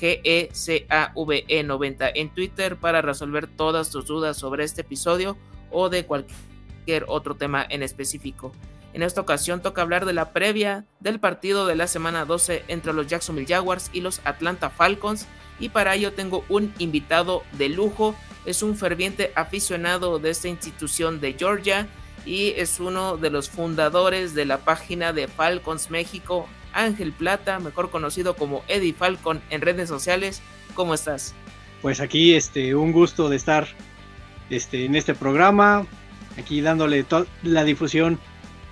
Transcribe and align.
GECAVE90 0.00 2.12
en 2.14 2.30
Twitter 2.30 2.76
para 2.76 3.02
resolver 3.02 3.46
todas 3.46 3.90
tus 3.90 4.06
dudas 4.06 4.36
sobre 4.36 4.64
este 4.64 4.82
episodio 4.82 5.36
o 5.70 5.88
de 5.88 6.06
cualquier 6.06 7.04
otro 7.06 7.36
tema 7.36 7.64
en 7.68 7.82
específico. 7.82 8.52
En 8.92 9.02
esta 9.02 9.20
ocasión 9.20 9.62
toca 9.62 9.82
hablar 9.82 10.04
de 10.04 10.12
la 10.12 10.32
previa 10.32 10.84
del 10.98 11.20
partido 11.20 11.66
de 11.66 11.76
la 11.76 11.86
semana 11.86 12.24
12 12.24 12.64
entre 12.68 12.92
los 12.92 13.06
Jacksonville 13.06 13.46
Jaguars 13.46 13.90
y 13.92 14.00
los 14.00 14.20
Atlanta 14.24 14.68
Falcons 14.68 15.28
y 15.60 15.68
para 15.68 15.94
ello 15.94 16.12
tengo 16.12 16.44
un 16.48 16.74
invitado 16.78 17.44
de 17.52 17.68
lujo, 17.68 18.16
es 18.46 18.62
un 18.62 18.76
ferviente 18.76 19.32
aficionado 19.36 20.18
de 20.18 20.30
esta 20.30 20.48
institución 20.48 21.20
de 21.20 21.34
Georgia 21.34 21.86
y 22.26 22.54
es 22.56 22.80
uno 22.80 23.16
de 23.16 23.30
los 23.30 23.48
fundadores 23.48 24.34
de 24.34 24.44
la 24.44 24.58
página 24.58 25.12
de 25.12 25.28
Falcons 25.28 25.90
México 25.90 26.48
Ángel 26.72 27.12
Plata, 27.12 27.58
mejor 27.58 27.90
conocido 27.90 28.36
como 28.36 28.62
Eddie 28.68 28.92
Falcon 28.92 29.40
en 29.50 29.60
redes 29.60 29.88
sociales. 29.88 30.42
¿Cómo 30.74 30.94
estás? 30.94 31.34
Pues 31.82 32.00
aquí 32.00 32.34
este 32.34 32.74
un 32.74 32.92
gusto 32.92 33.28
de 33.28 33.36
estar 33.36 33.68
este, 34.50 34.84
en 34.84 34.94
este 34.94 35.14
programa, 35.14 35.86
aquí 36.38 36.60
dándole 36.60 37.04
toda 37.04 37.26
la 37.42 37.64
difusión 37.64 38.18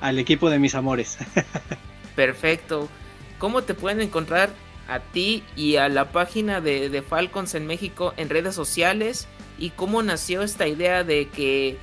al 0.01 0.19
equipo 0.19 0.51
de 0.51 0.59
mis 0.59 0.75
amores. 0.75 1.19
Perfecto. 2.17 2.89
¿Cómo 3.39 3.63
te 3.63 3.75
pueden 3.75 4.01
encontrar 4.01 4.51
a 4.89 5.01
ti 5.01 5.45
y 5.55 5.77
a 5.77 5.89
la 5.89 6.11
página 6.11 6.61
de, 6.61 6.89
de 6.89 7.03
Falcons 7.03 7.55
en 7.55 7.67
México 7.67 8.15
en 8.17 8.29
redes 8.29 8.55
sociales? 8.55 9.29
¿Y 9.59 9.71
cómo 9.71 10.03
nació 10.03 10.43
esta 10.43 10.67
idea 10.67 11.05
de 11.05 11.29
que 11.29 11.79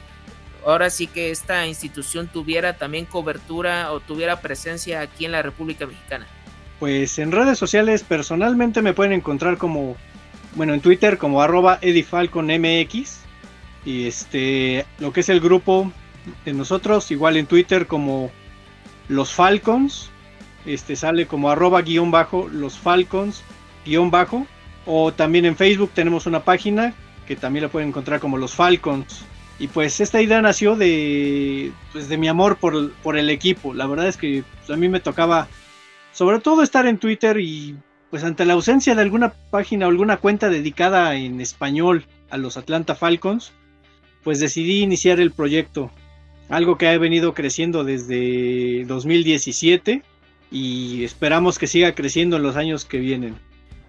ahora 0.65 0.89
sí 0.89 1.07
que 1.07 1.31
esta 1.31 1.65
institución 1.67 2.27
tuviera 2.27 2.77
también 2.77 3.05
cobertura 3.05 3.91
o 3.91 3.99
tuviera 3.99 4.41
presencia 4.41 5.01
aquí 5.01 5.25
en 5.25 5.31
la 5.31 5.41
República 5.41 5.85
Mexicana? 5.85 6.25
Pues 6.79 7.19
en 7.19 7.31
redes 7.31 7.57
sociales 7.57 8.03
personalmente 8.03 8.81
me 8.81 8.93
pueden 8.93 9.13
encontrar 9.13 9.57
como, 9.57 9.95
bueno, 10.55 10.73
en 10.73 10.81
Twitter 10.81 11.17
como 11.17 11.41
arroba 11.41 11.79
edifalconmx 11.81 13.19
y 13.85 14.07
este, 14.07 14.85
lo 14.99 15.13
que 15.13 15.21
es 15.21 15.29
el 15.29 15.39
grupo 15.39 15.91
de 16.43 16.53
nosotros, 16.53 17.11
igual 17.11 17.37
en 17.37 17.45
Twitter 17.45 17.87
como 17.87 18.31
los 19.07 19.31
Falcons, 19.31 20.09
este 20.65 20.95
sale 20.95 21.27
como 21.27 21.49
arroba 21.49 21.81
guion 21.83 22.09
bajo 22.09 22.49
los 22.51 22.77
Falcons 22.77 23.43
guion 23.85 24.09
bajo 24.09 24.47
o 24.87 25.13
también 25.13 25.45
en 25.45 25.55
Facebook 25.55 25.91
tenemos 25.93 26.25
una 26.25 26.43
página 26.43 26.93
que 27.27 27.35
también 27.35 27.63
la 27.63 27.69
pueden 27.69 27.89
encontrar 27.89 28.19
como 28.19 28.37
los 28.37 28.55
Falcons 28.55 29.23
y 29.57 29.67
pues 29.67 30.01
esta 30.01 30.21
idea 30.21 30.41
nació 30.41 30.75
de, 30.75 31.71
pues 31.93 32.09
de 32.09 32.17
mi 32.17 32.27
amor 32.27 32.57
por, 32.57 32.91
por 32.95 33.17
el 33.17 33.29
equipo. 33.29 33.73
La 33.73 33.87
verdad 33.87 34.07
es 34.07 34.17
que 34.17 34.43
pues, 34.59 34.69
a 34.69 34.79
mí 34.79 34.89
me 34.89 34.99
tocaba 34.99 35.47
sobre 36.11 36.39
todo 36.39 36.61
estar 36.61 36.87
en 36.87 36.97
Twitter 36.97 37.39
y 37.39 37.75
pues 38.09 38.23
ante 38.23 38.45
la 38.45 38.53
ausencia 38.53 38.95
de 38.95 39.01
alguna 39.01 39.33
página 39.49 39.85
o 39.85 39.89
alguna 39.89 40.17
cuenta 40.17 40.49
dedicada 40.49 41.15
en 41.15 41.41
español 41.41 42.05
a 42.29 42.37
los 42.37 42.57
Atlanta 42.57 42.95
Falcons, 42.95 43.53
pues 44.23 44.39
decidí 44.39 44.81
iniciar 44.81 45.19
el 45.19 45.31
proyecto. 45.31 45.91
Algo 46.49 46.77
que 46.77 46.87
ha 46.87 46.97
venido 46.97 47.33
creciendo 47.33 47.83
desde 47.83 48.85
2017 48.85 50.03
y 50.51 51.03
esperamos 51.03 51.57
que 51.57 51.67
siga 51.67 51.95
creciendo 51.95 52.37
en 52.37 52.43
los 52.43 52.55
años 52.55 52.85
que 52.85 52.99
vienen 52.99 53.35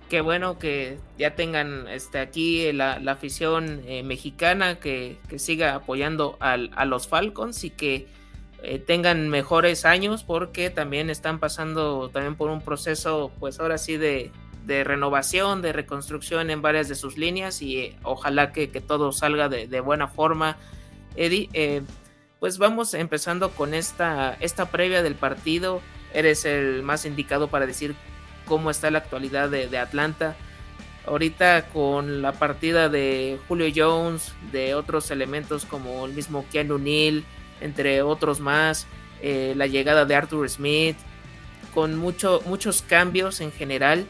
qué 0.09 0.21
bueno 0.21 0.59
que 0.59 0.99
ya 1.19 1.35
tengan 1.35 1.89
este, 1.89 2.19
aquí 2.19 2.73
la, 2.73 2.95
afición 3.09 3.83
eh, 3.87 4.03
mexicana 4.03 4.79
que, 4.79 5.19
siga 5.37 5.75
apoyando 5.75 6.37
a 6.41 6.85
los 6.85 7.09
Falcons 7.09 7.65
y 7.65 7.71
que 7.71 8.07
eh, 8.63 8.79
tengan 8.79 9.29
mejores 9.29 9.85
años 9.85 10.23
porque 10.25 10.71
también 10.71 11.11
están 11.11 11.39
pasando 11.39 12.09
también 12.11 12.37
por 12.37 12.51
un 12.51 12.63
proceso 12.63 13.31
pues 13.39 13.61
ahora 13.61 13.79
sí 13.79 13.97
de, 13.97 14.33
renovación, 14.67 15.63
de 15.63 15.73
reconstrucción 15.73 16.51
en 16.51 16.63
varias 16.63 16.89
de 16.89 16.95
sus 16.95 17.19
líneas 17.19 17.63
y 17.63 17.79
eh, 17.79 17.97
ojalá 18.03 18.53
que, 18.53 18.67
todo 18.67 19.13
salga 19.13 19.49
de, 19.49 19.81
buena 19.81 20.09
forma. 20.09 20.57
Eddie, 21.17 21.83
pues 22.41 22.59
vamos 22.59 22.93
empezando 22.95 23.51
con 23.51 23.73
esta, 23.75 24.37
esta 24.41 24.71
previa 24.71 25.03
del 25.03 25.15
partido. 25.15 25.81
Eres 26.13 26.45
el 26.45 26.83
más 26.83 27.07
indicado 27.07 27.49
para 27.49 27.67
decir 27.67 27.95
cómo 28.47 28.71
está 28.71 28.91
la 28.91 28.99
actualidad 28.99 29.51
de, 29.51 29.79
Atlanta. 29.79 30.37
Ahorita 31.07 31.69
con 31.69 32.23
la 32.23 32.33
partida 32.33 32.89
de 32.89 33.39
Julio 33.47 33.67
Jones, 33.75 34.33
de 34.51 34.75
otros 34.75 35.11
elementos 35.11 35.65
como 35.65 36.05
el 36.07 36.13
mismo 36.13 36.45
Keanu 36.51 36.79
Neal, 36.79 37.25
entre 37.61 38.03
otros 38.03 38.41
más, 38.41 38.87
eh, 39.23 39.55
la 39.57 39.67
llegada 39.67 40.05
de 40.05 40.15
Arthur 40.15 40.49
Smith, 40.49 40.97
con 41.75 41.97
mucho, 41.97 42.43
muchos 42.47 42.83
cambios 42.83 43.41
en 43.41 43.53
general. 43.53 44.07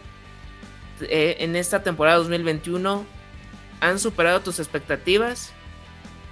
Eh, 1.01 1.37
en 1.41 1.57
esta 1.57 1.83
temporada 1.83 2.19
2021, 2.19 3.05
¿han 3.81 3.99
superado 3.99 4.41
tus 4.41 4.59
expectativas? 4.59 5.53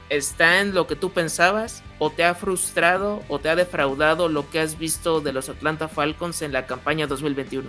¿Está 0.08 0.60
en 0.60 0.74
lo 0.74 0.86
que 0.86 0.96
tú 0.96 1.12
pensabas? 1.12 1.82
¿O 1.98 2.10
te 2.10 2.24
ha 2.24 2.34
frustrado 2.34 3.22
o 3.28 3.38
te 3.38 3.48
ha 3.48 3.56
defraudado 3.56 4.28
lo 4.28 4.48
que 4.50 4.60
has 4.60 4.78
visto 4.78 5.20
de 5.20 5.32
los 5.32 5.48
Atlanta 5.48 5.88
Falcons 5.88 6.40
en 6.42 6.52
la 6.52 6.66
campaña 6.66 7.06
2021? 7.06 7.68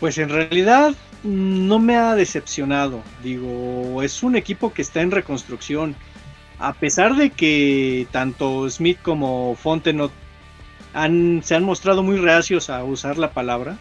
Pues 0.00 0.18
en 0.18 0.28
realidad 0.28 0.94
no 1.22 1.78
me 1.78 1.96
ha 1.96 2.14
decepcionado. 2.14 3.02
Digo, 3.22 4.02
es 4.02 4.22
un 4.22 4.36
equipo 4.36 4.72
que 4.72 4.82
está 4.82 5.00
en 5.00 5.10
reconstrucción. 5.10 5.96
A 6.58 6.72
pesar 6.72 7.16
de 7.16 7.30
que 7.30 8.06
tanto 8.10 8.68
Smith 8.70 8.98
como 9.02 9.54
Fontenot 9.56 10.12
han, 10.94 11.42
se 11.44 11.54
han 11.54 11.64
mostrado 11.64 12.02
muy 12.02 12.16
reacios 12.16 12.70
a 12.70 12.82
usar 12.84 13.18
la 13.18 13.32
palabra, 13.32 13.78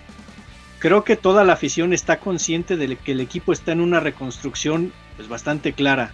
creo 0.79 1.03
que 1.03 1.15
toda 1.15 1.43
la 1.43 1.53
afición 1.53 1.93
está 1.93 2.19
consciente 2.19 2.75
de 2.75 2.95
que 2.97 3.13
el 3.13 3.21
equipo 3.21 3.53
está 3.53 3.71
en 3.71 3.81
una 3.81 3.99
reconstrucción 3.99 4.91
pues, 5.15 5.29
bastante 5.29 5.73
clara. 5.73 6.11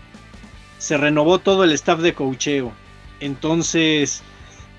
Se 0.77 0.97
renovó 0.97 1.39
todo 1.39 1.63
el 1.63 1.71
staff 1.73 1.99
de 1.99 2.13
cocheo. 2.13 2.71
Entonces, 3.19 4.23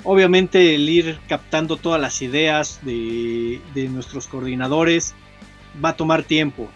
Obviamente 0.05 0.75
el 0.75 0.89
ir 0.89 1.19
captando 1.29 1.77
todas 1.77 2.01
las 2.01 2.23
ideas 2.23 2.81
de, 2.83 3.61
nuestros 3.91 4.27
coordinadores 4.27 5.15
va 5.83 5.91
a 5.91 5.97
tomar 5.97 6.25
tiempo. 6.25 6.69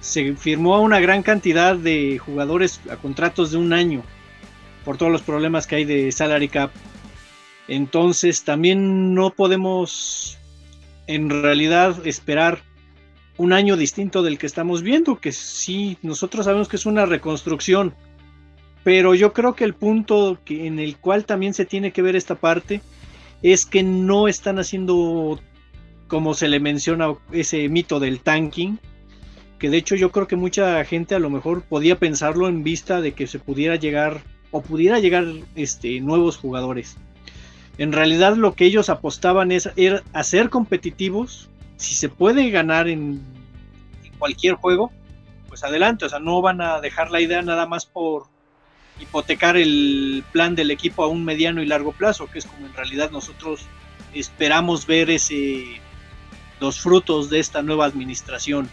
Se 0.00 0.34
firmó 0.36 0.80
una 0.82 1.00
gran 1.00 1.22
cantidad 1.22 1.76
de 1.76 2.18
jugadores 2.18 2.80
a 2.90 2.96
contratos 2.96 3.52
de 3.52 3.56
un 3.56 3.72
año 3.72 4.02
por 4.84 4.98
todos 4.98 5.10
los 5.10 5.22
problemas 5.22 5.66
que 5.66 5.76
hay 5.76 5.84
de 5.84 6.12
salary 6.12 6.48
cap. 6.48 6.70
Entonces 7.68 8.44
también 8.44 9.14
no 9.14 9.30
podemos 9.30 10.36
en 11.06 11.30
realidad 11.30 12.06
esperar 12.06 12.62
un 13.38 13.54
año 13.54 13.76
distinto 13.78 14.22
del 14.22 14.38
que 14.38 14.46
estamos 14.46 14.82
viendo, 14.82 15.18
que 15.18 15.32
sí, 15.32 15.96
nosotros 16.02 16.44
sabemos 16.44 16.68
que 16.68 16.76
es 16.76 16.84
una 16.84 17.06
reconstrucción, 17.06 17.94
pero 18.84 19.14
yo 19.14 19.32
creo 19.32 19.54
que 19.54 19.64
el 19.64 19.74
punto 19.74 20.38
en 20.46 20.78
el 20.78 20.98
cual 20.98 21.24
también 21.24 21.54
se 21.54 21.64
tiene 21.64 21.90
que 21.90 22.02
ver 22.02 22.16
esta 22.16 22.34
parte 22.34 22.82
es 23.42 23.64
que 23.64 23.82
no 23.82 24.28
están 24.28 24.58
haciendo, 24.58 25.40
como 26.06 26.34
se 26.34 26.48
le 26.48 26.60
menciona, 26.60 27.14
ese 27.32 27.68
mito 27.70 27.98
del 27.98 28.20
tanking. 28.20 28.78
Que 29.58 29.70
de 29.70 29.78
hecho 29.78 29.96
yo 29.96 30.12
creo 30.12 30.26
que 30.26 30.36
mucha 30.36 30.84
gente 30.84 31.14
a 31.14 31.18
lo 31.18 31.30
mejor 31.30 31.62
podía 31.62 31.98
pensarlo 31.98 32.46
en 32.46 32.62
vista 32.62 33.00
de 33.00 33.12
que 33.12 33.26
se 33.26 33.38
pudiera 33.38 33.76
llegar 33.76 34.20
o 34.50 34.60
pudiera 34.60 34.98
llegar 34.98 35.24
este, 35.54 36.00
nuevos 36.00 36.36
jugadores. 36.36 36.98
En 37.78 37.90
realidad 37.90 38.36
lo 38.36 38.54
que 38.54 38.66
ellos 38.66 38.90
apostaban 38.90 39.50
es 39.50 39.70
era 39.76 40.02
a 40.12 40.22
ser 40.24 40.50
competitivos. 40.50 41.48
Si 41.76 41.94
se 41.94 42.10
puede 42.10 42.50
ganar 42.50 42.88
en 42.88 43.22
cualquier 44.18 44.54
juego, 44.54 44.92
pues 45.48 45.64
adelante. 45.64 46.04
O 46.04 46.08
sea, 46.08 46.18
no 46.18 46.42
van 46.42 46.60
a 46.60 46.80
dejar 46.80 47.10
la 47.10 47.20
idea 47.20 47.40
nada 47.42 47.66
más 47.66 47.86
por, 47.86 48.33
hipotecar 49.00 49.56
el 49.56 50.24
plan 50.32 50.54
del 50.54 50.70
equipo 50.70 51.04
a 51.04 51.08
un 51.08 51.24
mediano 51.24 51.62
y 51.62 51.66
largo 51.66 51.92
plazo, 51.92 52.28
que 52.30 52.38
es 52.38 52.46
como 52.46 52.66
en 52.66 52.74
realidad 52.74 53.10
nosotros 53.10 53.66
esperamos 54.14 54.86
ver 54.86 55.10
ese 55.10 55.80
los 56.60 56.80
frutos 56.80 57.30
de 57.30 57.40
esta 57.40 57.62
nueva 57.62 57.84
administración. 57.84 58.70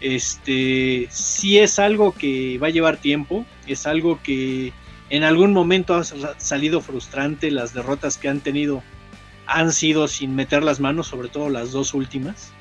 Este 0.00 1.06
sí 1.10 1.58
es 1.58 1.78
algo 1.78 2.12
que 2.12 2.58
va 2.58 2.68
a 2.68 2.70
llevar 2.70 2.96
tiempo, 2.96 3.46
es 3.66 3.86
algo 3.86 4.20
que 4.22 4.72
en 5.08 5.22
algún 5.22 5.52
momento 5.52 5.94
ha 5.94 6.04
salido 6.04 6.80
frustrante, 6.80 7.50
las 7.50 7.72
derrotas 7.74 8.16
que 8.16 8.28
han 8.28 8.40
tenido 8.40 8.82
han 9.46 9.72
sido 9.72 10.08
sin 10.08 10.34
meter 10.34 10.64
las 10.64 10.80
manos, 10.80 11.06
sobre 11.06 11.28
todo 11.28 11.48
las 11.48 11.70
dos 11.72 11.94
últimas. 11.94 12.52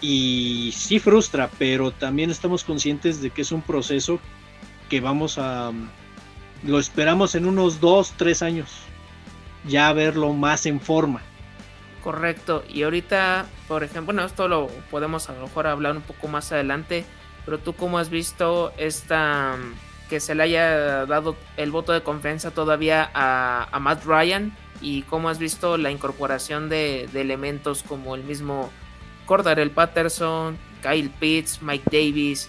Y 0.00 0.72
sí 0.76 0.98
frustra, 0.98 1.50
pero 1.58 1.90
también 1.90 2.30
estamos 2.30 2.64
conscientes 2.64 3.22
de 3.22 3.30
que 3.30 3.42
es 3.42 3.52
un 3.52 3.62
proceso 3.62 4.20
que 4.90 5.00
vamos 5.00 5.38
a, 5.38 5.72
Lo 6.66 6.78
esperamos 6.78 7.34
en 7.34 7.46
unos 7.46 7.80
2, 7.80 8.14
3 8.16 8.42
años. 8.42 8.70
Ya 9.66 9.92
verlo 9.92 10.32
más 10.32 10.66
en 10.66 10.80
forma. 10.80 11.20
Correcto. 12.02 12.64
Y 12.68 12.82
ahorita, 12.82 13.46
por 13.68 13.82
ejemplo, 13.84 14.14
bueno, 14.14 14.24
esto 14.24 14.48
lo 14.48 14.68
podemos 14.90 15.28
a 15.28 15.32
lo 15.34 15.42
mejor 15.42 15.66
hablar 15.66 15.96
un 15.96 16.02
poco 16.02 16.28
más 16.28 16.52
adelante. 16.52 17.04
Pero 17.44 17.58
tú 17.58 17.74
cómo 17.74 17.98
has 17.98 18.10
visto 18.10 18.72
esta 18.78 19.56
que 20.08 20.20
se 20.20 20.34
le 20.34 20.42
haya 20.42 21.06
dado 21.06 21.36
el 21.56 21.70
voto 21.70 21.92
de 21.92 22.02
confianza 22.02 22.50
todavía 22.50 23.10
a, 23.14 23.78
Matt 23.80 24.04
Ryan 24.04 24.54
y 24.80 25.02
cómo 25.02 25.28
has 25.28 25.38
visto 25.38 25.76
la 25.76 25.90
incorporación 25.90 26.68
de, 26.68 27.08
elementos 27.14 27.82
como 27.82 28.14
el 28.14 28.22
mismo 28.22 28.70
Cordarel 29.26 29.70
Patterson, 29.70 30.58
Kyle 30.82 31.10
Pitts, 31.10 31.62
Mike 31.62 31.84
Davis, 31.90 32.48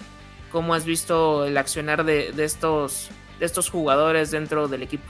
cómo 0.52 0.74
has 0.74 0.86
visto 0.86 1.46
el 1.46 1.58
accionar 1.58 2.04
de, 2.04 2.34
estos, 2.38 3.10
de 3.40 3.46
estos 3.46 3.70
jugadores 3.70 4.32
dentro 4.32 4.68
del 4.68 4.84
equipo. 4.84 5.06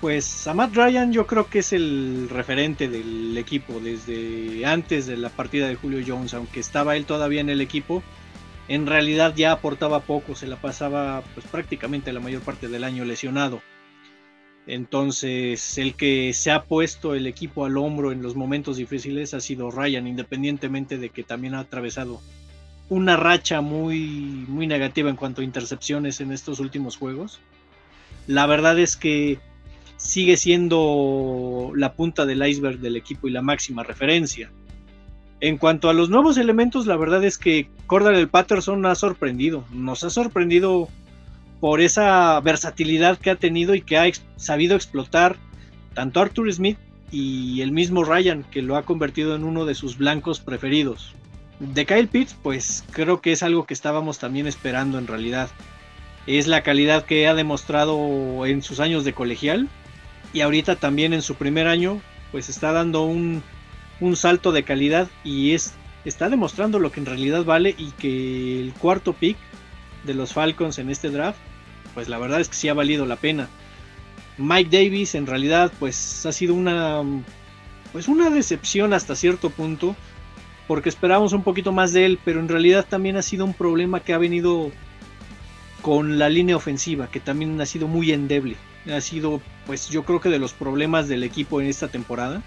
Pues 0.00 0.46
a 0.46 0.52
Matt 0.52 0.74
Ryan 0.74 1.12
yo 1.12 1.26
creo 1.26 1.48
que 1.48 1.60
es 1.60 1.72
el 1.72 2.28
referente 2.30 2.88
del 2.88 3.36
equipo 3.38 3.80
desde 3.80 4.66
antes 4.66 5.06
de 5.06 5.16
la 5.16 5.30
partida 5.30 5.68
de 5.68 5.76
Julio 5.76 6.04
Jones, 6.06 6.34
aunque 6.34 6.60
estaba 6.60 6.96
él 6.96 7.06
todavía 7.06 7.40
en 7.40 7.48
el 7.48 7.62
equipo, 7.62 8.02
en 8.68 8.86
realidad 8.86 9.34
ya 9.34 9.52
aportaba 9.52 10.00
poco, 10.00 10.34
se 10.34 10.46
la 10.46 10.56
pasaba 10.56 11.22
pues 11.34 11.46
prácticamente 11.46 12.12
la 12.12 12.20
mayor 12.20 12.42
parte 12.42 12.68
del 12.68 12.84
año 12.84 13.04
lesionado. 13.04 13.62
Entonces, 14.66 15.78
el 15.78 15.94
que 15.94 16.32
se 16.34 16.50
ha 16.50 16.64
puesto 16.64 17.14
el 17.14 17.26
equipo 17.28 17.64
al 17.64 17.76
hombro 17.76 18.10
en 18.10 18.20
los 18.20 18.34
momentos 18.34 18.76
difíciles 18.76 19.32
ha 19.32 19.40
sido 19.40 19.70
Ryan, 19.70 20.08
independientemente 20.08 20.98
de 20.98 21.10
que 21.10 21.22
también 21.22 21.54
ha 21.54 21.60
atravesado 21.60 22.20
una 22.88 23.16
racha 23.16 23.60
muy, 23.60 24.44
muy 24.48 24.66
negativa 24.66 25.08
en 25.08 25.16
cuanto 25.16 25.40
a 25.40 25.44
intercepciones 25.44 26.20
en 26.20 26.32
estos 26.32 26.58
últimos 26.58 26.96
juegos. 26.96 27.40
La 28.26 28.46
verdad 28.46 28.78
es 28.78 28.96
que 28.96 29.38
sigue 29.96 30.36
siendo 30.36 31.72
la 31.74 31.94
punta 31.94 32.26
del 32.26 32.46
iceberg 32.46 32.78
del 32.78 32.96
equipo 32.96 33.28
y 33.28 33.32
la 33.32 33.42
máxima 33.42 33.82
referencia. 33.82 34.50
En 35.40 35.58
cuanto 35.58 35.88
a 35.90 35.94
los 35.94 36.08
nuevos 36.08 36.38
elementos, 36.38 36.86
la 36.86 36.96
verdad 36.96 37.22
es 37.24 37.38
que 37.38 37.68
Cordell 37.86 38.28
Patterson 38.28 38.84
ha 38.86 38.94
sorprendido. 38.94 39.64
Nos 39.70 40.02
ha 40.04 40.10
sorprendido 40.10 40.88
por 41.60 41.80
esa 41.80 42.40
versatilidad 42.40 43.18
que 43.18 43.30
ha 43.30 43.36
tenido 43.36 43.74
y 43.74 43.82
que 43.82 43.98
ha 43.98 44.10
sabido 44.36 44.76
explotar 44.76 45.36
tanto 45.94 46.20
Arthur 46.20 46.52
Smith 46.52 46.78
y 47.10 47.60
el 47.60 47.72
mismo 47.72 48.04
Ryan, 48.04 48.44
que 48.44 48.62
lo 48.62 48.76
ha 48.76 48.84
convertido 48.84 49.34
en 49.34 49.44
uno 49.44 49.64
de 49.64 49.74
sus 49.74 49.96
blancos 49.96 50.40
preferidos. 50.40 51.14
De 51.60 51.86
Kyle 51.86 52.08
Pitts, 52.08 52.36
pues 52.42 52.84
creo 52.90 53.20
que 53.20 53.32
es 53.32 53.42
algo 53.42 53.64
que 53.64 53.74
estábamos 53.74 54.18
también 54.18 54.46
esperando 54.46 54.98
en 54.98 55.06
realidad. 55.06 55.48
Es 56.26 56.46
la 56.46 56.62
calidad 56.62 57.04
que 57.04 57.28
ha 57.28 57.34
demostrado 57.34 58.46
en 58.46 58.62
sus 58.62 58.80
años 58.80 59.04
de 59.04 59.12
colegial 59.12 59.68
y 60.32 60.40
ahorita 60.40 60.76
también 60.76 61.12
en 61.12 61.22
su 61.22 61.36
primer 61.36 61.68
año, 61.68 62.00
pues 62.32 62.48
está 62.48 62.72
dando 62.72 63.02
un 63.04 63.42
un 64.00 64.16
salto 64.16 64.52
de 64.52 64.62
calidad 64.62 65.08
y 65.24 65.52
es, 65.52 65.74
está 66.04 66.28
demostrando 66.28 66.78
lo 66.78 66.92
que 66.92 67.00
en 67.00 67.06
realidad 67.06 67.44
vale 67.44 67.74
y 67.76 67.90
que 67.92 68.60
el 68.60 68.72
cuarto 68.74 69.12
pick 69.12 69.36
de 70.04 70.14
los 70.14 70.32
Falcons 70.32 70.78
en 70.78 70.90
este 70.90 71.10
draft, 71.10 71.38
pues 71.94 72.08
la 72.08 72.18
verdad 72.18 72.40
es 72.40 72.48
que 72.48 72.56
sí 72.56 72.68
ha 72.68 72.74
valido 72.74 73.06
la 73.06 73.16
pena. 73.16 73.48
Mike 74.38 74.70
Davis 74.70 75.14
en 75.14 75.26
realidad 75.26 75.72
pues 75.78 76.26
ha 76.26 76.32
sido 76.32 76.54
una 76.54 77.02
pues 77.92 78.08
una 78.08 78.28
decepción 78.28 78.92
hasta 78.92 79.16
cierto 79.16 79.48
punto 79.48 79.96
porque 80.66 80.90
esperábamos 80.90 81.32
un 81.32 81.42
poquito 81.42 81.72
más 81.72 81.92
de 81.92 82.04
él, 82.04 82.18
pero 82.24 82.40
en 82.40 82.48
realidad 82.48 82.84
también 82.86 83.16
ha 83.16 83.22
sido 83.22 83.44
un 83.44 83.54
problema 83.54 84.00
que 84.00 84.12
ha 84.12 84.18
venido 84.18 84.72
con 85.82 86.18
la 86.18 86.28
línea 86.28 86.56
ofensiva, 86.56 87.08
que 87.10 87.20
también 87.20 87.60
ha 87.60 87.66
sido 87.66 87.88
muy 87.88 88.12
endeble. 88.12 88.56
Ha 88.92 89.00
sido 89.00 89.40
pues 89.66 89.88
yo 89.88 90.04
creo 90.04 90.20
que 90.20 90.28
de 90.28 90.38
los 90.38 90.52
problemas 90.52 91.08
del 91.08 91.24
equipo 91.24 91.60
en 91.60 91.66
esta 91.66 91.88
temporada 91.88 92.42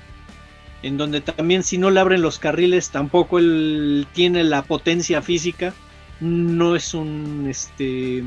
en 0.81 0.97
donde 0.97 1.21
también 1.21 1.63
si 1.63 1.77
no 1.77 1.91
le 1.91 1.99
abren 1.99 2.21
los 2.21 2.39
carriles 2.39 2.89
tampoco 2.89 3.39
él 3.39 4.07
tiene 4.13 4.43
la 4.43 4.63
potencia 4.63 5.21
física, 5.21 5.73
no 6.21 6.75
es 6.75 6.93
un 6.93 7.47
este 7.49 8.23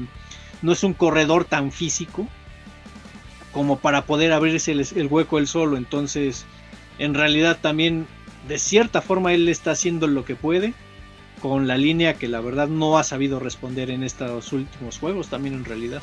no 0.61 0.73
es 0.73 0.85
un 0.85 0.95
corredor 0.95 1.45
tan 1.45 1.73
físico 1.73 2.29
como 3.53 3.79
para 3.79 4.07
poder 4.07 4.33
abrirse 4.33 4.73
el, 4.73 5.07
hueco 5.09 5.39
él 5.39 5.47
solo, 5.47 5.77
entonces 5.77 6.47
en 6.99 7.15
realidad 7.15 7.59
también 7.61 8.07
de 8.49 8.59
cierta 8.59 9.01
forma 9.01 9.33
él 9.33 9.49
está 9.49 9.73
haciendo 9.73 10.07
lo 10.07 10.25
que 10.25 10.37
puede 10.37 10.75
con 11.43 11.67
la 11.67 11.77
línea 11.77 12.15
que 12.15 12.29
la 12.29 12.41
verdad 12.41 12.69
no 12.69 12.99
ha 12.99 13.03
sabido 13.05 13.41
responder 13.41 13.91
en 13.91 14.05
estos 14.05 14.53
últimos 14.53 15.01
juegos 15.01 15.29
también 15.29 15.57
en 15.57 15.65
realidad. 15.65 16.01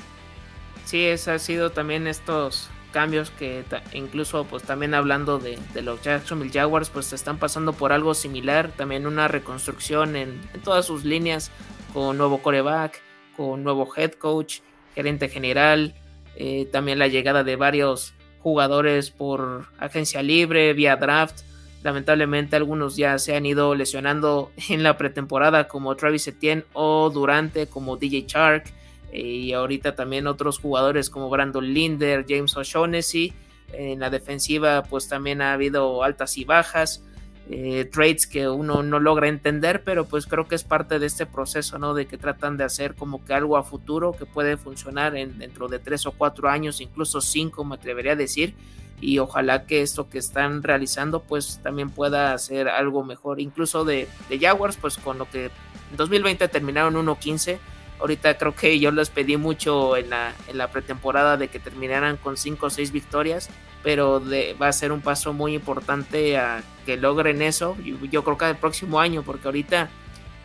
Sí, 0.83 1.05
esa 1.05 1.35
ha 1.35 1.39
sido 1.39 1.71
también 1.71 2.07
estos 2.07 2.69
cambios 2.91 3.29
que 3.31 3.63
incluso 3.93 4.43
pues 4.43 4.63
también 4.63 4.93
hablando 4.93 5.39
de, 5.39 5.57
los 5.81 6.01
Jacksonville 6.01 6.51
Jaguars 6.51 6.89
pues 6.89 7.13
están 7.13 7.37
pasando 7.37 7.71
por 7.71 7.93
algo 7.93 8.13
similar, 8.13 8.71
también 8.75 9.07
una 9.07 9.29
reconstrucción 9.29 10.17
en, 10.17 10.41
todas 10.63 10.85
sus 10.85 11.05
líneas 11.05 11.51
con 11.93 12.17
nuevo 12.17 12.41
coreback, 12.41 13.01
con 13.37 13.63
nuevo 13.63 13.87
head 13.95 14.13
coach, 14.13 14.59
gerente 14.93 15.29
general, 15.29 15.95
eh, 16.35 16.67
también 16.69 16.99
la 16.99 17.07
llegada 17.07 17.45
de 17.45 17.55
varios 17.55 18.13
jugadores 18.41 19.09
por 19.09 19.67
agencia 19.79 20.21
libre, 20.21 20.73
vía 20.73 20.97
draft. 20.97 21.41
Lamentablemente 21.83 22.55
algunos 22.55 22.97
ya 22.97 23.17
se 23.19 23.35
han 23.35 23.45
ido 23.45 23.73
lesionando 23.75 24.51
en 24.69 24.83
la 24.83 24.97
pretemporada 24.97 25.67
como 25.67 25.95
Travis 25.95 26.27
Etienne 26.27 26.65
o 26.73 27.09
durante 27.09 27.67
como 27.67 27.97
DJ 27.97 28.25
Shark 28.27 28.73
y 29.11 29.53
ahorita 29.53 29.95
también 29.95 30.27
otros 30.27 30.59
jugadores 30.59 31.09
como 31.09 31.29
Brandon 31.29 31.65
Linder, 31.73 32.25
James 32.27 32.55
O'Shaughnessy. 32.55 33.33
En 33.73 33.99
la 33.99 34.09
defensiva 34.09 34.83
pues 34.83 35.07
también 35.07 35.41
ha 35.41 35.53
habido 35.53 36.03
altas 36.03 36.37
y 36.37 36.45
bajas, 36.45 37.03
eh, 37.51 37.85
trades 37.85 38.27
que 38.27 38.47
uno 38.47 38.83
no 38.83 38.99
logra 38.99 39.27
entender, 39.27 39.83
pero 39.83 40.05
pues 40.05 40.27
creo 40.27 40.47
que 40.47 40.55
es 40.55 40.63
parte 40.63 40.99
de 40.99 41.07
este 41.07 41.25
proceso, 41.25 41.79
¿no? 41.79 41.93
De 41.95 42.05
que 42.05 42.17
tratan 42.17 42.57
de 42.57 42.63
hacer 42.63 42.93
como 42.93 43.25
que 43.25 43.33
algo 43.33 43.57
a 43.57 43.63
futuro 43.63 44.11
que 44.11 44.25
puede 44.25 44.57
funcionar 44.57 45.15
en, 45.15 45.39
dentro 45.39 45.67
de 45.67 45.79
tres 45.79 46.05
o 46.05 46.11
cuatro 46.11 46.49
años, 46.49 46.81
incluso 46.81 47.21
cinco 47.21 47.63
me 47.63 47.75
atrevería 47.75 48.11
a 48.11 48.15
decir, 48.15 48.53
y 49.01 49.19
ojalá 49.19 49.65
que 49.65 49.81
esto 49.81 50.09
que 50.09 50.17
están 50.17 50.63
realizando 50.63 51.21
pues 51.21 51.59
también 51.63 51.89
pueda 51.89 52.33
hacer 52.33 52.67
algo 52.67 53.03
mejor, 53.03 53.39
incluso 53.39 53.85
de, 53.85 54.07
de 54.29 54.39
Jaguars, 54.39 54.77
pues 54.77 54.97
con 54.97 55.17
lo 55.17 55.29
que 55.29 55.45
en 55.45 55.97
2020 55.97 56.47
terminaron 56.47 56.95
1-15 56.95 57.59
Ahorita 57.99 58.37
creo 58.37 58.55
que 58.55 58.79
yo 58.79 58.91
les 58.91 59.09
pedí 59.09 59.35
mucho 59.35 59.97
en 59.97 60.09
la, 60.09 60.33
en 60.47 60.57
la 60.57 60.71
pretemporada 60.71 61.35
de 61.35 61.49
que 61.49 61.59
terminaran 61.59 62.15
con 62.15 62.37
5 62.37 62.65
o 62.65 62.69
6 62.69 62.91
victorias, 62.93 63.49
pero 63.83 64.23
va 64.59 64.69
a 64.69 64.73
ser 64.73 64.93
un 64.93 65.01
paso 65.01 65.33
muy 65.33 65.53
importante 65.53 66.37
a 66.37 66.63
que 66.85 66.95
logren 66.95 67.41
eso. 67.41 67.75
Yo, 67.83 67.97
yo 68.05 68.23
creo 68.23 68.37
que 68.37 68.49
el 68.49 68.55
próximo 68.55 69.01
año, 69.01 69.23
porque 69.23 69.49
ahorita 69.49 69.89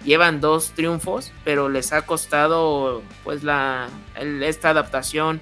llevan 0.04 0.40
dos 0.40 0.72
triunfos, 0.72 1.32
pero 1.44 1.68
les 1.68 1.92
ha 1.92 2.02
costado 2.02 3.02
pues 3.22 3.44
la, 3.44 3.88
esta 4.42 4.70
adaptación, 4.70 5.40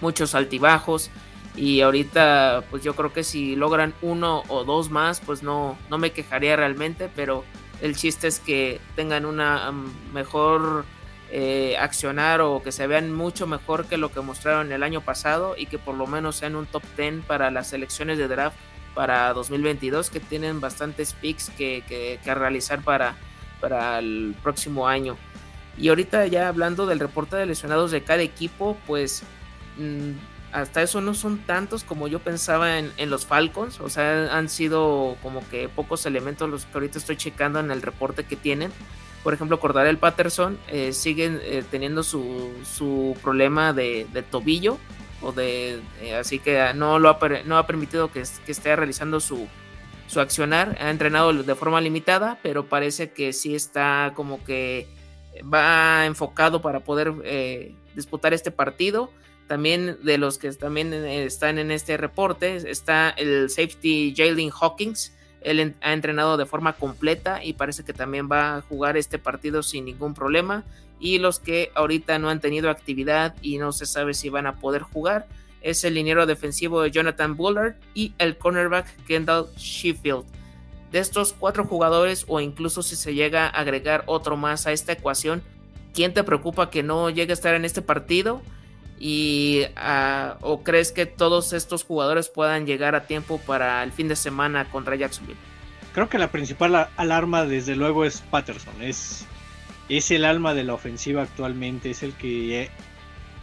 muchos 0.00 0.34
altibajos. 0.34 1.10
Y 1.56 1.82
ahorita, 1.82 2.64
pues 2.70 2.82
yo 2.82 2.94
creo 2.96 3.12
que 3.12 3.22
si 3.22 3.54
logran 3.54 3.94
uno 4.02 4.42
o 4.48 4.64
dos 4.64 4.90
más, 4.90 5.20
pues 5.20 5.42
no, 5.42 5.78
no 5.88 5.98
me 5.98 6.10
quejaría 6.10 6.56
realmente, 6.56 7.08
pero 7.14 7.44
el 7.80 7.96
chiste 7.96 8.26
es 8.26 8.40
que 8.40 8.80
tengan 8.96 9.24
una 9.24 9.70
um, 9.70 9.92
mejor 10.12 10.84
eh, 11.30 11.76
accionar 11.78 12.40
o 12.40 12.62
que 12.62 12.72
se 12.72 12.86
vean 12.86 13.12
mucho 13.12 13.46
mejor 13.46 13.86
que 13.86 13.96
lo 13.96 14.10
que 14.10 14.20
mostraron 14.20 14.72
el 14.72 14.82
año 14.82 15.00
pasado 15.00 15.54
y 15.56 15.66
que 15.66 15.78
por 15.78 15.94
lo 15.94 16.06
menos 16.06 16.36
sean 16.36 16.56
un 16.56 16.66
top 16.66 16.82
10 16.96 17.24
para 17.24 17.50
las 17.50 17.68
selecciones 17.68 18.18
de 18.18 18.28
draft 18.28 18.56
para 18.94 19.32
2022 19.32 20.10
que 20.10 20.20
tienen 20.20 20.60
bastantes 20.60 21.12
picks 21.12 21.50
que, 21.50 22.20
realizar 22.24 22.82
para, 22.82 23.16
para 23.60 23.98
el 23.98 24.34
próximo 24.42 24.86
año. 24.86 25.16
Y 25.76 25.88
ahorita 25.88 26.26
ya 26.26 26.48
hablando 26.48 26.86
del 26.86 27.00
reporte 27.00 27.36
de 27.36 27.46
lesionados 27.46 27.90
de 27.90 28.02
cada 28.04 28.22
equipo, 28.22 28.76
pues 28.86 29.24
mm, 29.76 30.12
hasta 30.54 30.80
eso 30.80 31.02
no 31.02 31.12
son 31.12 31.38
tantos 31.38 31.84
como 31.84 32.08
yo 32.08 32.20
pensaba 32.20 32.78
en, 32.78 32.90
en, 32.96 33.10
los 33.10 33.26
Falcons. 33.26 33.80
O 33.80 33.90
sea, 33.90 34.34
han 34.34 34.48
sido 34.48 35.16
como 35.22 35.46
que 35.50 35.68
pocos 35.68 36.06
elementos 36.06 36.48
los 36.48 36.64
que 36.64 36.72
ahorita 36.74 36.98
estoy 36.98 37.16
checando 37.16 37.60
en 37.60 37.70
el 37.70 37.82
reporte 37.82 38.24
que 38.24 38.36
tienen 38.36 38.72
por 39.24 39.32
ejemplo, 39.32 39.58
el 39.86 39.96
Patterson 39.96 40.58
eh, 40.68 40.92
sigue 40.92 41.40
eh, 41.42 41.64
teniendo 41.70 42.02
su, 42.02 43.16
problema 43.22 43.72
de, 43.72 44.06
tobillo, 44.30 44.76
o 45.22 45.32
de, 45.32 45.80
eh, 46.02 46.14
así 46.14 46.38
que 46.38 46.72
no, 46.74 46.98
lo 46.98 47.08
ha, 47.08 47.18
no 47.46 47.56
ha 47.56 47.66
permitido 47.66 48.12
que, 48.12 48.20
esté 48.20 48.76
realizando 48.76 49.20
su, 49.20 49.48
su 50.08 50.20
accionar. 50.20 50.76
Ha 50.78 50.90
entrenado 50.90 51.32
de 51.32 51.54
forma 51.54 51.80
limitada, 51.80 52.38
pero 52.42 52.66
parece 52.66 53.12
que 53.12 53.32
sí 53.32 53.54
está 53.54 54.12
como 54.14 54.44
que 54.44 54.88
va 55.42 56.04
enfocado 56.04 56.60
para 56.60 56.80
poder 56.80 57.14
disputar 57.94 58.34
este 58.34 58.50
partido. 58.50 59.10
También 59.46 59.98
de 60.02 60.18
los 60.18 60.38
que 60.38 60.50
también 60.52 60.92
están 60.92 61.58
en 61.58 61.70
este 61.70 61.96
reporte 61.96 62.56
está 62.70 63.10
el 63.10 63.50
safety 63.50 64.14
Jalen 64.16 64.50
Hawkins, 64.58 65.12
Él 65.42 65.74
ha 65.82 65.92
entrenado 65.92 66.36
de 66.36 66.46
forma 66.46 66.72
completa 66.74 67.44
y 67.44 67.52
parece 67.52 67.84
que 67.84 67.92
también 67.92 68.28
va 68.30 68.56
a 68.56 68.60
jugar 68.62 68.96
este 68.96 69.18
partido 69.18 69.62
sin 69.62 69.84
ningún 69.84 70.14
problema. 70.14 70.64
Y 70.98 71.18
los 71.18 71.38
que 71.38 71.70
ahorita 71.74 72.18
no 72.18 72.30
han 72.30 72.40
tenido 72.40 72.70
actividad 72.70 73.34
y 73.42 73.58
no 73.58 73.72
se 73.72 73.84
sabe 73.84 74.14
si 74.14 74.30
van 74.30 74.46
a 74.46 74.56
poder 74.56 74.82
jugar 74.82 75.26
es 75.64 75.82
el 75.82 75.94
liniero 75.94 76.26
defensivo 76.26 76.82
de 76.82 76.90
Jonathan 76.90 77.36
Bullard 77.36 77.74
y 77.94 78.12
el 78.18 78.36
cornerback 78.36 78.86
Kendall 79.06 79.46
Sheffield. 79.56 80.26
De 80.92 80.98
estos 81.00 81.32
cuatro 81.32 81.64
jugadores 81.64 82.26
o 82.28 82.38
incluso 82.40 82.82
si 82.82 82.94
se 82.94 83.14
llega 83.14 83.46
a 83.46 83.60
agregar 83.60 84.04
otro 84.06 84.36
más 84.36 84.66
a 84.66 84.72
esta 84.72 84.92
ecuación, 84.92 85.42
¿quién 85.94 86.12
te 86.12 86.22
preocupa 86.22 86.70
que 86.70 86.82
no 86.82 87.08
llegue 87.08 87.32
a 87.32 87.34
estar 87.34 87.54
en 87.54 87.64
este 87.64 87.80
partido? 87.80 88.42
Y 88.98 89.62
ah, 89.76 90.36
o 90.40 90.62
crees 90.62 90.92
que 90.92 91.06
todos 91.06 91.52
estos 91.52 91.84
jugadores 91.84 92.28
puedan 92.28 92.66
llegar 92.66 92.94
a 92.94 93.06
tiempo 93.06 93.38
para 93.38 93.82
el 93.82 93.92
fin 93.92 94.08
de 94.08 94.16
semana 94.16 94.70
contra 94.70 94.96
Jacksonville? 94.96 95.38
Creo 95.92 96.08
que 96.08 96.18
la 96.18 96.30
principal 96.30 96.88
alarma 96.96 97.44
desde 97.44 97.76
luego 97.76 98.04
es 98.04 98.20
Patterson, 98.30 98.74
es, 98.82 99.26
es 99.88 100.10
el 100.10 100.24
alma 100.24 100.54
de 100.54 100.64
la 100.64 100.74
ofensiva 100.74 101.22
actualmente, 101.22 101.90
es 101.90 102.02
el 102.02 102.14
que, 102.14 102.68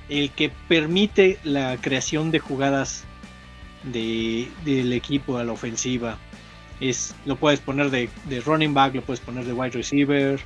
el 0.10 0.32
que 0.32 0.52
permite 0.68 1.40
la 1.44 1.78
creación 1.80 2.32
de 2.32 2.40
jugadas 2.40 3.06
de, 3.84 4.50
del 4.66 4.92
equipo 4.94 5.38
a 5.38 5.44
la 5.44 5.54
ofensiva. 5.54 6.18
Es, 6.82 7.16
lo 7.26 7.36
puedes 7.36 7.60
poner 7.60 7.90
de, 7.90 8.10
de 8.26 8.42
running 8.42 8.74
back, 8.74 8.96
lo 8.96 9.02
puedes 9.02 9.22
poner 9.22 9.46
de 9.46 9.54
wide 9.54 9.72
receiver, 9.72 10.42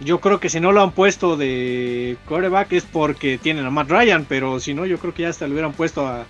yo 0.00 0.20
creo 0.20 0.38
que 0.38 0.48
si 0.48 0.60
no 0.60 0.72
lo 0.72 0.82
han 0.82 0.92
puesto 0.92 1.36
de 1.36 2.16
coreback 2.26 2.72
es 2.72 2.84
porque 2.84 3.36
tienen 3.38 3.66
a 3.66 3.70
Matt 3.70 3.90
Ryan, 3.90 4.26
pero 4.28 4.60
si 4.60 4.74
no, 4.74 4.86
yo 4.86 4.98
creo 4.98 5.12
que 5.12 5.22
ya 5.22 5.28
hasta 5.28 5.46
lo 5.46 5.52
hubieran 5.52 5.72
puesto 5.72 6.06
a, 6.06 6.26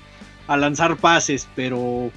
lanzar 0.57 0.97
pases, 0.97 1.47
pero 1.55 2.11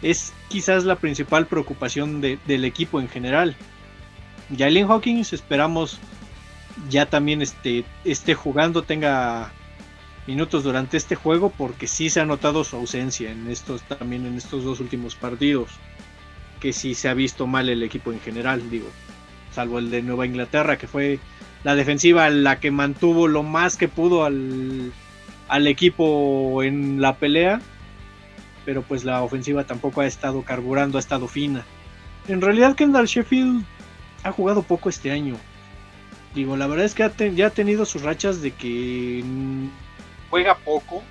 es 0.00 0.32
quizás 0.48 0.84
la 0.84 0.96
principal 0.96 1.46
preocupación 1.46 2.22
del 2.22 2.64
equipo 2.64 2.98
en 2.98 3.08
general. 3.08 3.56
Jalen 4.56 4.90
Hawkins 4.90 5.34
esperamos 5.34 6.00
ya 6.88 7.04
también 7.04 7.42
esté, 7.42 7.84
esté 8.04 8.34
jugando, 8.34 8.82
tenga 8.82 9.52
minutos 10.26 10.64
durante 10.64 10.96
este 10.96 11.14
juego, 11.14 11.50
porque 11.50 11.86
sí 11.86 12.08
se 12.08 12.20
ha 12.20 12.24
notado 12.24 12.64
su 12.64 12.76
ausencia 12.76 13.30
en 13.30 13.50
estos, 13.50 13.82
también 13.82 14.24
en 14.24 14.38
estos 14.38 14.64
dos 14.64 14.80
últimos 14.80 15.14
partidos, 15.14 15.72
que 16.60 16.72
sí 16.72 16.94
se 16.94 17.10
ha 17.10 17.14
visto 17.14 17.46
mal 17.46 17.68
el 17.68 17.82
equipo 17.82 18.12
en 18.12 18.20
general, 18.20 18.70
digo 18.70 18.88
salvo 19.52 19.78
el 19.78 19.90
de 19.90 20.02
Nueva 20.02 20.26
Inglaterra, 20.26 20.78
que 20.78 20.86
fue 20.86 21.18
la 21.64 21.74
defensiva 21.74 22.30
la 22.30 22.60
que 22.60 22.70
mantuvo 22.70 23.28
lo 23.28 23.42
más 23.42 23.76
que 23.76 23.88
pudo 23.88 24.24
al, 24.24 24.92
equipo 25.66 26.62
en 26.62 27.00
la 27.00 27.16
pelea, 27.16 27.60
pero 28.64 28.82
pues 28.82 29.04
la 29.04 29.22
ofensiva 29.22 29.64
tampoco 29.64 30.00
ha 30.00 30.06
estado 30.06 30.42
carburando, 30.42 30.98
ha 30.98 31.00
estado 31.00 31.26
fina. 31.28 31.64
En 32.28 32.40
realidad 32.40 32.76
Kendall 32.76 33.06
Sheffield 33.06 33.64
ha 34.22 34.32
jugado 34.32 34.62
poco 34.62 34.88
este 34.88 35.10
año. 35.10 35.36
Digo, 36.34 36.56
la 36.56 36.66
verdad 36.66 36.84
es 36.84 36.94
que 36.94 37.34
ya 37.34 37.46
ha 37.46 37.50
tenido 37.50 37.84
sus 37.86 38.02
rachas 38.02 38.42
de 38.42 38.52
que 38.52 39.24
juega 40.30 40.56
poco. 40.58 41.02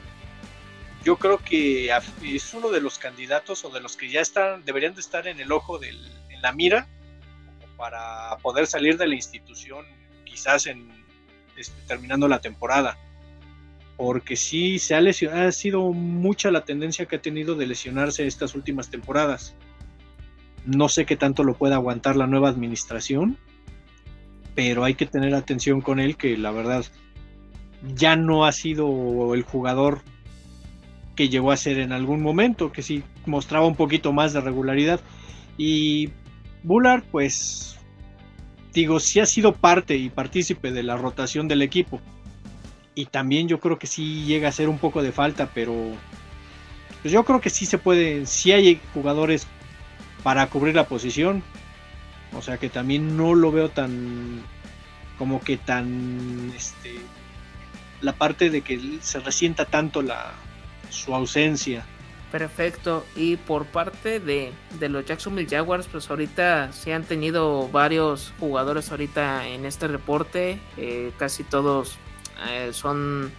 Yo 1.03 1.17
creo 1.17 1.39
que 1.39 1.89
es 2.23 2.53
uno 2.53 2.69
de 2.69 2.81
los 2.81 2.99
candidatos 2.99 3.65
o 3.65 3.69
de 3.69 3.81
los 3.81 3.97
que 3.97 4.09
ya 4.09 4.21
están, 4.21 4.63
deberían 4.63 4.93
de 4.93 5.01
estar 5.01 5.27
en 5.27 5.39
el 5.39 5.51
ojo 5.51 5.79
del, 5.79 5.97
en 6.29 6.41
la 6.41 6.51
mira 6.51 6.87
para 7.77 8.35
poder 8.41 8.67
salir 8.67 8.97
de 8.97 9.07
la 9.07 9.15
institución 9.15 9.85
quizás 10.25 10.65
en 10.65 10.89
este, 11.55 11.79
terminando 11.87 12.27
la 12.27 12.39
temporada. 12.39 12.97
Porque 13.95 14.35
sí 14.35 14.77
se 14.77 14.93
ha 14.93 15.01
lesionado, 15.01 15.47
ha 15.47 15.51
sido 15.51 15.91
mucha 15.91 16.51
la 16.51 16.65
tendencia 16.65 17.05
que 17.05 17.15
ha 17.15 17.21
tenido 17.21 17.55
de 17.55 17.65
lesionarse 17.65 18.27
estas 18.27 18.53
últimas 18.53 18.89
temporadas. 18.89 19.55
No 20.65 20.89
sé 20.89 21.05
qué 21.05 21.15
tanto 21.15 21.43
lo 21.43 21.55
pueda 21.55 21.75
aguantar 21.75 22.15
la 22.15 22.27
nueva 22.27 22.49
administración, 22.49 23.37
pero 24.53 24.83
hay 24.83 24.95
que 24.95 25.05
tener 25.05 25.33
atención 25.33 25.81
con 25.81 25.99
él 25.99 26.17
que 26.17 26.37
la 26.37 26.51
verdad 26.51 26.85
ya 27.95 28.15
no 28.15 28.45
ha 28.45 28.51
sido 28.51 29.33
el 29.33 29.43
jugador 29.43 30.01
que 31.15 31.29
llegó 31.29 31.51
a 31.51 31.57
ser 31.57 31.79
en 31.79 31.91
algún 31.91 32.21
momento, 32.21 32.71
que 32.71 32.83
sí 32.83 33.03
mostraba 33.25 33.65
un 33.65 33.75
poquito 33.75 34.13
más 34.13 34.33
de 34.33 34.41
regularidad. 34.41 34.99
Y 35.57 36.09
Bullard, 36.67 37.03
pues, 37.11 37.77
digo, 38.73 38.99
sí 38.99 39.21
ha 39.21 39.25
sido 39.25 39.53
parte 39.53 39.95
y 39.95 40.09
partícipe 40.09 40.73
de 40.73 40.83
la 40.83 40.97
rotación 40.97 41.47
del 41.47 41.61
equipo. 41.61 42.01
Y 42.93 43.05
también 43.05 43.47
yo 43.47 43.61
creo 43.61 43.79
que 43.79 43.87
sí 43.87 44.25
llega 44.25 44.49
a 44.49 44.51
ser 44.51 44.67
un 44.67 44.77
poco 44.77 45.01
de 45.01 45.13
falta, 45.13 45.49
pero 45.53 45.73
pues 47.01 47.13
yo 47.13 47.23
creo 47.23 47.39
que 47.39 47.49
sí 47.49 47.65
se 47.65 47.77
puede, 47.77 48.25
sí 48.25 48.51
hay 48.51 48.81
jugadores 48.93 49.47
para 50.23 50.47
cubrir 50.47 50.75
la 50.75 50.87
posición. 50.87 51.41
O 52.33 52.41
sea 52.41 52.57
que 52.57 52.69
también 52.69 53.15
no 53.15 53.33
lo 53.33 53.51
veo 53.51 53.69
tan, 53.69 54.41
como 55.17 55.39
que 55.39 55.55
tan, 55.55 56.51
este, 56.53 56.95
la 58.01 58.11
parte 58.13 58.49
de 58.49 58.61
que 58.61 58.99
se 59.01 59.19
resienta 59.21 59.63
tanto 59.63 60.01
la, 60.01 60.33
su 60.89 61.15
ausencia. 61.15 61.85
Perfecto. 62.31 63.05
Y 63.15 63.37
por 63.37 63.65
parte 63.65 64.19
de, 64.19 64.51
los 64.81 65.05
Jacksonville 65.05 65.49
Jaguars, 65.49 65.87
pues 65.87 66.09
ahorita 66.09 66.73
se 66.73 66.93
han 66.93 67.03
tenido 67.03 67.69
varios 67.69 68.33
jugadores 68.39 68.91
ahorita 68.91 69.47
en 69.47 69.65
este 69.65 69.87
reporte. 69.87 70.59
Eh, 70.75 71.11
casi 71.17 71.43
todos 71.43 71.97
eh, 72.49 72.71
son 72.73 73.31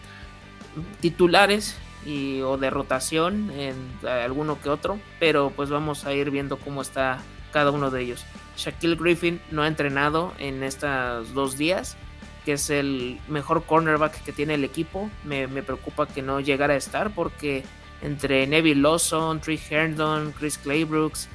titulares 1.00 1.76
y, 2.07 2.40
o 2.40 2.57
de 2.57 2.71
rotación 2.71 3.50
en 3.50 3.76
alguno 4.07 4.61
que 4.61 4.71
otro. 4.71 4.99
Pero 5.21 5.52
pues 5.54 5.68
vamos 5.68 6.07
a 6.07 6.14
ir 6.14 6.30
viendo 6.30 6.57
cómo 6.57 6.80
está 6.80 7.18
cada 7.52 7.71
uno 7.71 7.90
de 7.90 8.02
ellos. 8.02 8.25
Shaquille 8.57 8.97
Griffin 8.97 9.40
no 9.50 9.62
ha 9.62 9.68
entrenado 9.68 10.33
en 10.38 10.62
estos 10.62 11.33
dos 11.35 11.59
días 11.59 11.97
que 12.45 12.54
es 12.54 12.71
el 12.71 13.21
mejor 13.28 13.64
cornerback 13.64 14.23
que 14.23 14.33
tiene 14.33 14.54
el 14.54 14.64
equipo. 14.64 15.11
Me, 15.23 15.47
me 15.47 15.62
preocupa 15.62 16.09
que 16.09 16.23
no 16.23 16.40
llegara 16.40 16.73
a 16.73 16.78
estar 16.78 17.11
porque 17.11 17.62
entre 18.02 18.47
Neville 18.47 18.81
Lawson, 18.81 19.40
Trey 19.40 19.61
Herndon, 19.71 20.33
Chris 20.33 20.59
Claybrooks, 20.59 21.28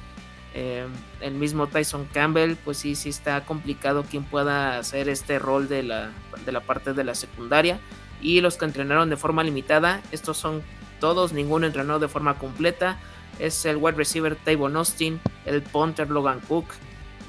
eh, 0.54 0.86
el 1.20 1.34
mismo 1.34 1.66
Tyson 1.66 2.06
Campbell, 2.12 2.54
pues 2.56 2.78
sí, 2.78 2.94
sí 2.94 3.08
está 3.08 3.44
complicado 3.44 4.04
quien 4.04 4.22
pueda 4.24 4.78
hacer 4.78 5.08
este 5.08 5.38
rol 5.38 5.68
de 5.68 5.82
la, 5.82 6.12
de 6.44 6.52
la 6.52 6.60
parte 6.60 6.92
de 6.92 7.04
la 7.04 7.14
secundaria. 7.14 7.80
Y 8.20 8.40
los 8.40 8.56
que 8.56 8.64
entrenaron 8.64 9.10
de 9.10 9.16
forma 9.16 9.42
limitada, 9.42 10.00
estos 10.12 10.36
son 10.36 10.62
todos, 11.00 11.32
ninguno 11.32 11.66
entrenó 11.66 11.98
de 11.98 12.08
forma 12.08 12.38
completa. 12.38 12.98
Es 13.38 13.64
el 13.66 13.76
wide 13.76 13.96
receiver 13.96 14.36
Tavon 14.36 14.76
Austin, 14.76 15.20
el 15.44 15.60
punter 15.60 16.08
Logan 16.08 16.40
Cook, 16.40 16.66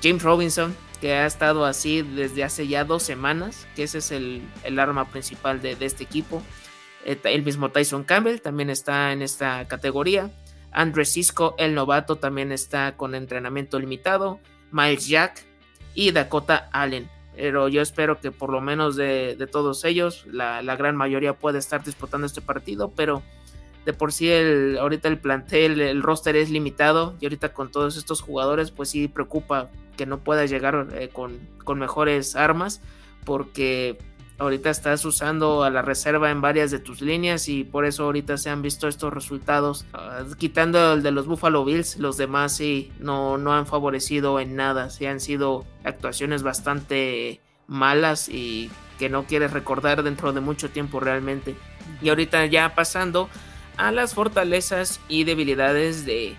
James 0.03 0.21
Robinson, 0.21 0.75
que 1.01 1.13
ha 1.13 1.25
estado 1.25 1.65
así 1.65 2.03
desde 2.03 2.43
hace 2.43 2.67
ya 2.67 2.83
dos 2.85 3.01
semanas, 3.01 3.67
que 3.75 3.83
ese 3.83 3.97
es 3.97 4.11
el, 4.11 4.47
arma 4.77 5.09
principal 5.09 5.61
de, 5.61 5.75
de 5.75 5.85
este 5.85 6.03
equipo. 6.03 6.43
El 7.05 7.43
mismo 7.43 7.69
Tyson 7.69 8.03
Campbell 8.03 8.41
también 8.41 8.71
está 8.71 9.13
en 9.13 9.21
esta 9.21 9.67
categoría. 9.67 10.31
Andre 10.71 11.05
Cisco, 11.05 11.53
el 11.59 11.75
novato, 11.75 12.15
también 12.15 12.51
está 12.51 12.97
con 12.97 13.13
entrenamiento 13.13 13.79
limitado. 13.79 14.39
Miles 14.71 15.07
Jack 15.07 15.45
y 15.93 16.11
Dakota 16.11 16.67
Allen. 16.71 17.07
Pero 17.35 17.67
yo 17.67 17.81
espero 17.81 18.19
que 18.19 18.31
por 18.31 18.49
lo 18.49 18.59
menos 18.59 18.95
de, 18.95 19.47
todos 19.51 19.85
ellos, 19.85 20.25
la, 20.25 20.61
gran 20.75 20.95
mayoría 20.95 21.33
pueda 21.33 21.59
estar 21.59 21.83
disputando 21.83 22.25
este 22.25 22.41
partido. 22.41 22.91
Pero 22.95 23.21
de 23.85 23.93
por 23.93 24.11
sí, 24.11 24.31
el, 24.31 24.79
ahorita 24.79 25.07
el 25.07 25.19
plantel, 25.19 25.79
el 25.79 26.01
roster 26.01 26.35
es 26.35 26.49
limitado. 26.49 27.15
Y 27.21 27.25
ahorita 27.25 27.53
con 27.53 27.71
todos 27.71 27.97
estos 27.97 28.21
jugadores, 28.21 28.71
pues 28.71 28.89
sí 28.89 29.07
preocupa 29.07 29.69
que 29.95 30.07
no 30.07 30.23
pueda 30.23 30.45
llegar 30.45 30.87
eh, 30.93 31.09
con 31.09 31.79
mejores 31.79 32.35
armas. 32.35 32.81
Porque 33.23 33.99
ahorita 34.37 34.69
estás 34.69 35.05
usando 35.05 35.63
a 35.63 35.69
la 35.69 35.81
reserva 35.81 36.29
en 36.29 36.41
varias 36.41 36.71
de 36.71 36.79
tus 36.79 37.01
líneas 37.01 37.47
y 37.47 37.63
por 37.63 37.85
eso 37.85 38.03
ahorita 38.03 38.37
se 38.37 38.49
han 38.49 38.61
visto 38.61 38.87
estos 38.87 39.13
resultados. 39.13 39.85
Ah, 39.93 40.23
quitando 40.37 40.93
el 40.93 41.03
de 41.03 41.11
los 41.11 41.25
Buffalo 41.25 41.63
Bills, 41.63 41.97
los 41.97 42.17
demás 42.17 42.55
sí 42.57 42.91
no, 42.99 43.37
no 43.37 43.53
han 43.53 43.65
favorecido 43.65 44.39
en 44.39 44.55
nada. 44.55 44.89
Sí 44.89 45.05
han 45.05 45.19
sido 45.19 45.65
actuaciones 45.83 46.43
bastante 46.43 47.39
malas 47.67 48.29
y 48.29 48.69
que 48.99 49.09
no 49.09 49.25
quieres 49.25 49.51
recordar 49.51 50.03
dentro 50.03 50.33
de 50.33 50.41
mucho 50.41 50.69
tiempo 50.69 50.99
realmente. 50.99 51.55
Y 52.01 52.09
ahorita 52.09 52.45
ya 52.45 52.75
pasando 52.75 53.29
a 53.77 53.91
las 53.91 54.13
fortalezas 54.13 54.99
y 55.07 55.23
debilidades 55.23 56.05
de, 56.05 56.35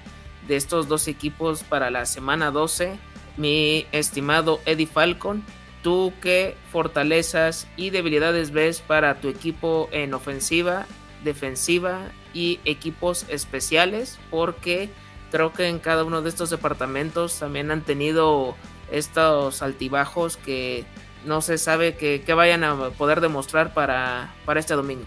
de 0.48 0.56
estos 0.56 0.88
dos 0.88 1.08
equipos 1.08 1.62
para 1.62 1.90
la 1.90 2.06
semana 2.06 2.50
12. 2.50 2.98
Mi 3.36 3.86
estimado 3.92 4.60
Eddie 4.64 4.86
Falcon 4.86 5.42
¿Tú 5.86 6.12
qué 6.20 6.56
fortalezas 6.72 7.68
y 7.76 7.90
debilidades 7.90 8.50
ves 8.50 8.80
para 8.80 9.20
tu 9.20 9.28
equipo 9.28 9.88
en 9.92 10.14
ofensiva, 10.14 10.84
defensiva 11.22 12.10
y 12.34 12.58
equipos 12.64 13.24
especiales? 13.28 14.18
Porque 14.28 14.90
creo 15.30 15.52
que 15.52 15.68
en 15.68 15.78
cada 15.78 16.02
uno 16.02 16.22
de 16.22 16.28
estos 16.28 16.50
departamentos 16.50 17.38
también 17.38 17.70
han 17.70 17.82
tenido 17.82 18.56
estos 18.90 19.62
altibajos 19.62 20.36
que 20.38 20.84
no 21.24 21.40
se 21.40 21.56
sabe 21.56 21.94
que, 21.94 22.20
vayan 22.34 22.64
a 22.64 22.90
poder 22.90 23.20
demostrar 23.20 23.72
para, 23.72 24.34
para 24.44 24.58
este 24.58 24.74
domingo. 24.74 25.04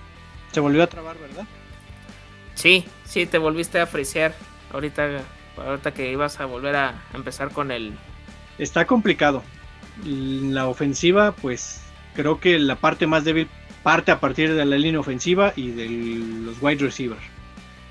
Se 0.54 0.62
volvió 0.62 0.84
a 0.84 0.88
trabar, 0.88 1.18
¿verdad? 1.18 1.44
Sí, 2.56 2.86
sí, 3.04 3.26
te 3.26 3.38
volviste 3.38 3.82
a 3.82 3.84
apreciar 3.84 4.34
ahorita 4.72 5.24
ahorita 5.58 5.94
que 5.94 6.10
ibas 6.10 6.40
a 6.40 6.46
volver 6.46 6.78
a 6.78 7.04
empezar 7.14 7.52
con 7.52 7.70
el... 7.70 7.98
Está 8.58 8.88
complicado. 8.88 9.44
La 10.06 10.68
ofensiva, 10.68 11.34
pues 11.34 11.82
creo 12.16 12.40
que 12.40 12.60
la 12.60 12.76
parte 12.76 13.08
más 13.08 13.24
débil 13.24 13.48
parte 13.84 14.12
a 14.12 14.20
partir 14.20 14.54
de 14.54 14.66
la 14.66 14.78
línea 14.78 15.00
ofensiva 15.00 15.54
y 15.56 15.70
de 15.70 15.90
los 15.90 16.62
wide 16.62 16.84
receivers. 16.84 17.22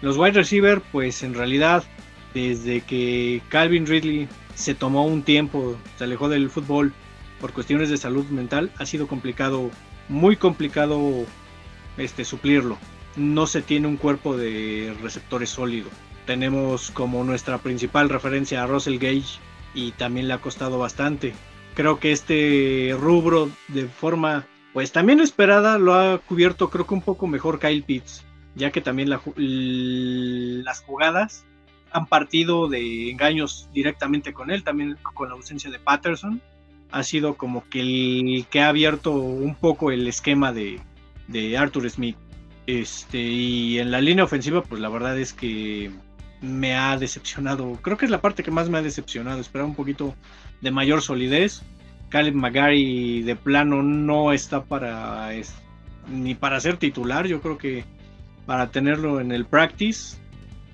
Los 0.02 0.16
wide 0.16 0.32
receivers, 0.32 0.82
pues 0.92 1.22
en 1.22 1.34
realidad, 1.34 1.84
desde 2.34 2.82
que 2.82 3.42
Calvin 3.48 3.86
Ridley 3.86 4.28
se 4.54 4.74
tomó 4.74 5.06
un 5.06 5.22
tiempo, 5.22 5.76
se 5.96 6.04
alejó 6.04 6.28
del 6.28 6.50
fútbol 6.50 6.92
por 7.40 7.52
cuestiones 7.52 7.88
de 7.88 7.96
salud 7.96 8.26
mental, 8.26 8.70
ha 8.78 8.86
sido 8.86 9.06
complicado, 9.06 9.70
muy 10.08 10.36
complicado 10.36 11.24
este, 11.96 12.24
suplirlo. 12.24 12.78
No 13.16 13.46
se 13.46 13.62
tiene 13.62 13.88
un 13.88 13.96
cuerpo 13.96 14.36
de 14.36 14.94
receptores 15.02 15.50
sólido. 15.50 15.88
Tenemos 16.26 16.90
como 16.90 17.24
nuestra 17.24 17.58
principal 17.58 18.08
referencia 18.08 18.62
a 18.62 18.66
Russell 18.66 18.98
Gage 18.98 19.40
y 19.74 19.92
también 19.92 20.28
le 20.28 20.34
ha 20.34 20.38
costado 20.38 20.78
bastante. 20.78 21.34
Creo 21.78 22.00
que 22.00 22.10
este 22.10 22.92
rubro 22.98 23.52
de 23.68 23.86
forma 23.86 24.44
pues 24.72 24.90
también 24.90 25.20
esperada 25.20 25.78
lo 25.78 25.94
ha 25.94 26.18
cubierto 26.18 26.70
creo 26.70 26.84
que 26.88 26.94
un 26.94 27.02
poco 27.02 27.28
mejor 27.28 27.60
Kyle 27.60 27.84
Pitts, 27.84 28.24
ya 28.56 28.72
que 28.72 28.80
también 28.80 29.08
las 29.08 30.80
jugadas 30.80 31.46
han 31.92 32.06
partido 32.06 32.66
de 32.66 33.12
engaños 33.12 33.68
directamente 33.72 34.32
con 34.32 34.50
él, 34.50 34.64
también 34.64 34.98
con 35.14 35.28
la 35.28 35.36
ausencia 35.36 35.70
de 35.70 35.78
Patterson. 35.78 36.42
Ha 36.90 37.04
sido 37.04 37.36
como 37.36 37.62
que 37.68 37.78
el 37.78 38.46
que 38.50 38.60
ha 38.60 38.70
abierto 38.70 39.12
un 39.12 39.54
poco 39.54 39.92
el 39.92 40.08
esquema 40.08 40.52
de, 40.52 40.80
de 41.28 41.56
Arthur 41.56 41.88
Smith. 41.88 42.16
Este, 42.66 43.20
y 43.20 43.78
en 43.78 43.92
la 43.92 44.00
línea 44.00 44.24
ofensiva, 44.24 44.64
pues 44.64 44.80
la 44.80 44.88
verdad 44.88 45.16
es 45.16 45.32
que 45.32 45.92
me 46.40 46.74
ha 46.74 46.96
decepcionado. 46.96 47.72
Creo 47.82 47.96
que 47.96 48.04
es 48.04 48.10
la 48.10 48.20
parte 48.20 48.42
que 48.42 48.50
más 48.50 48.68
me 48.68 48.78
ha 48.78 48.82
decepcionado. 48.82 49.40
Esperaba 49.40 49.68
un 49.68 49.74
poquito 49.74 50.14
de 50.60 50.70
mayor 50.70 51.02
solidez. 51.02 51.62
Caleb 52.08 52.34
McGarry 52.34 53.22
de 53.22 53.36
plano 53.36 53.82
no 53.82 54.32
está 54.32 54.64
para 54.64 55.30
ni 56.08 56.34
para 56.34 56.60
ser 56.60 56.76
titular. 56.76 57.26
Yo 57.26 57.40
creo 57.40 57.58
que 57.58 57.84
para 58.46 58.70
tenerlo 58.70 59.20
en 59.20 59.32
el 59.32 59.44
practice, 59.44 60.16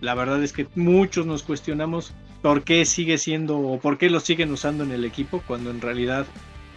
la 0.00 0.14
verdad 0.14 0.42
es 0.42 0.52
que 0.52 0.68
muchos 0.74 1.26
nos 1.26 1.42
cuestionamos 1.42 2.14
por 2.42 2.62
qué 2.62 2.84
sigue 2.84 3.18
siendo 3.18 3.58
o 3.58 3.80
por 3.80 3.98
qué 3.98 4.10
lo 4.10 4.20
siguen 4.20 4.52
usando 4.52 4.84
en 4.84 4.92
el 4.92 5.04
equipo 5.04 5.42
cuando 5.46 5.70
en 5.70 5.80
realidad 5.80 6.26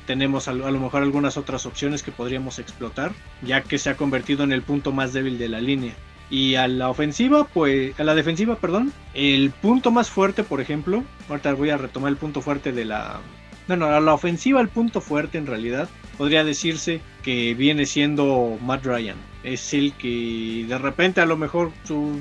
tenemos 0.08 0.48
a, 0.48 0.54
lo 0.54 0.80
mejor 0.80 1.04
algunas 1.04 1.36
otras 1.36 1.66
opciones 1.66 2.02
que 2.02 2.14
podríamos 2.14 2.58
explotar, 2.58 3.12
ya 3.42 3.62
que 3.62 3.78
se 3.78 3.90
ha 3.90 3.98
convertido 3.98 4.46
en 4.46 4.54
el 4.54 4.62
punto 4.62 4.94
más 4.94 5.12
débil 5.12 5.38
de 5.38 5.50
la 5.50 5.60
línea. 5.60 5.94
Y 6.30 6.56
a 6.56 6.68
la 6.68 6.90
ofensiva, 6.90 7.46
pues, 7.46 7.98
a 8.00 8.04
la 8.04 8.16
defensiva, 8.16 8.56
perdón, 8.56 8.92
el 9.14 9.52
punto 9.52 9.92
más 9.92 10.10
fuerte, 10.10 10.44
por 10.44 10.60
ejemplo, 10.60 11.04
ahorita 11.30 11.54
voy 11.54 11.70
a 11.70 11.78
retomar 11.78 12.12
el 12.12 12.18
punto 12.18 12.42
fuerte 12.42 12.72
de 12.74 12.86
la, 12.86 13.22
bueno, 13.68 13.86
a 13.86 14.00
la 14.02 14.14
ofensiva, 14.14 14.60
el 14.60 14.68
punto 14.68 15.00
fuerte 15.00 15.38
en 15.38 15.46
realidad, 15.46 15.90
podría 16.18 16.44
decirse 16.44 17.02
que 17.24 17.54
viene 17.54 17.86
siendo 17.86 18.58
Matt 18.62 18.86
Ryan. 18.86 19.18
Es 19.44 19.74
el 19.74 19.94
que 19.94 20.66
de 20.68 20.78
repente 20.78 21.22
a 21.22 21.26
lo 21.26 21.38
mejor 21.38 21.72
su 21.84 22.20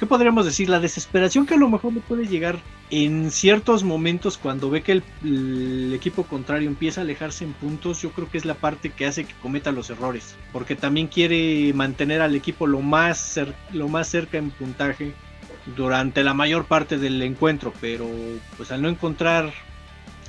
¿qué 0.00 0.06
podríamos 0.06 0.46
decir? 0.46 0.70
La 0.70 0.80
desesperación 0.80 1.44
que 1.44 1.54
a 1.54 1.58
lo 1.58 1.68
mejor 1.68 1.92
le 1.92 2.00
puede 2.00 2.26
llegar 2.26 2.58
en 2.88 3.30
ciertos 3.30 3.84
momentos 3.84 4.38
cuando 4.38 4.70
ve 4.70 4.82
que 4.82 5.02
el, 5.22 5.92
equipo 5.92 6.22
contrario 6.24 6.68
empieza 6.68 7.02
a 7.02 7.04
alejarse 7.04 7.44
en 7.44 7.52
puntos, 7.52 8.00
yo 8.00 8.10
creo 8.10 8.30
que 8.30 8.38
es 8.38 8.46
la 8.46 8.54
parte 8.54 8.88
que 8.88 9.04
hace 9.04 9.26
que 9.26 9.34
cometa 9.42 9.72
los 9.72 9.90
errores, 9.90 10.34
porque 10.54 10.74
también 10.74 11.06
quiere 11.06 11.74
mantener 11.74 12.22
al 12.22 12.34
equipo 12.34 12.66
lo 12.66 12.80
más, 12.80 13.38
lo 13.74 13.88
más 13.88 14.08
cerca 14.08 14.38
en 14.38 14.50
puntaje 14.50 15.12
durante 15.76 16.24
la 16.24 16.32
mayor 16.32 16.64
parte 16.64 16.96
del 16.96 17.20
encuentro, 17.20 17.74
pero 17.78 18.08
pues 18.56 18.72
al 18.72 18.80
no 18.80 18.88
encontrar 18.88 19.52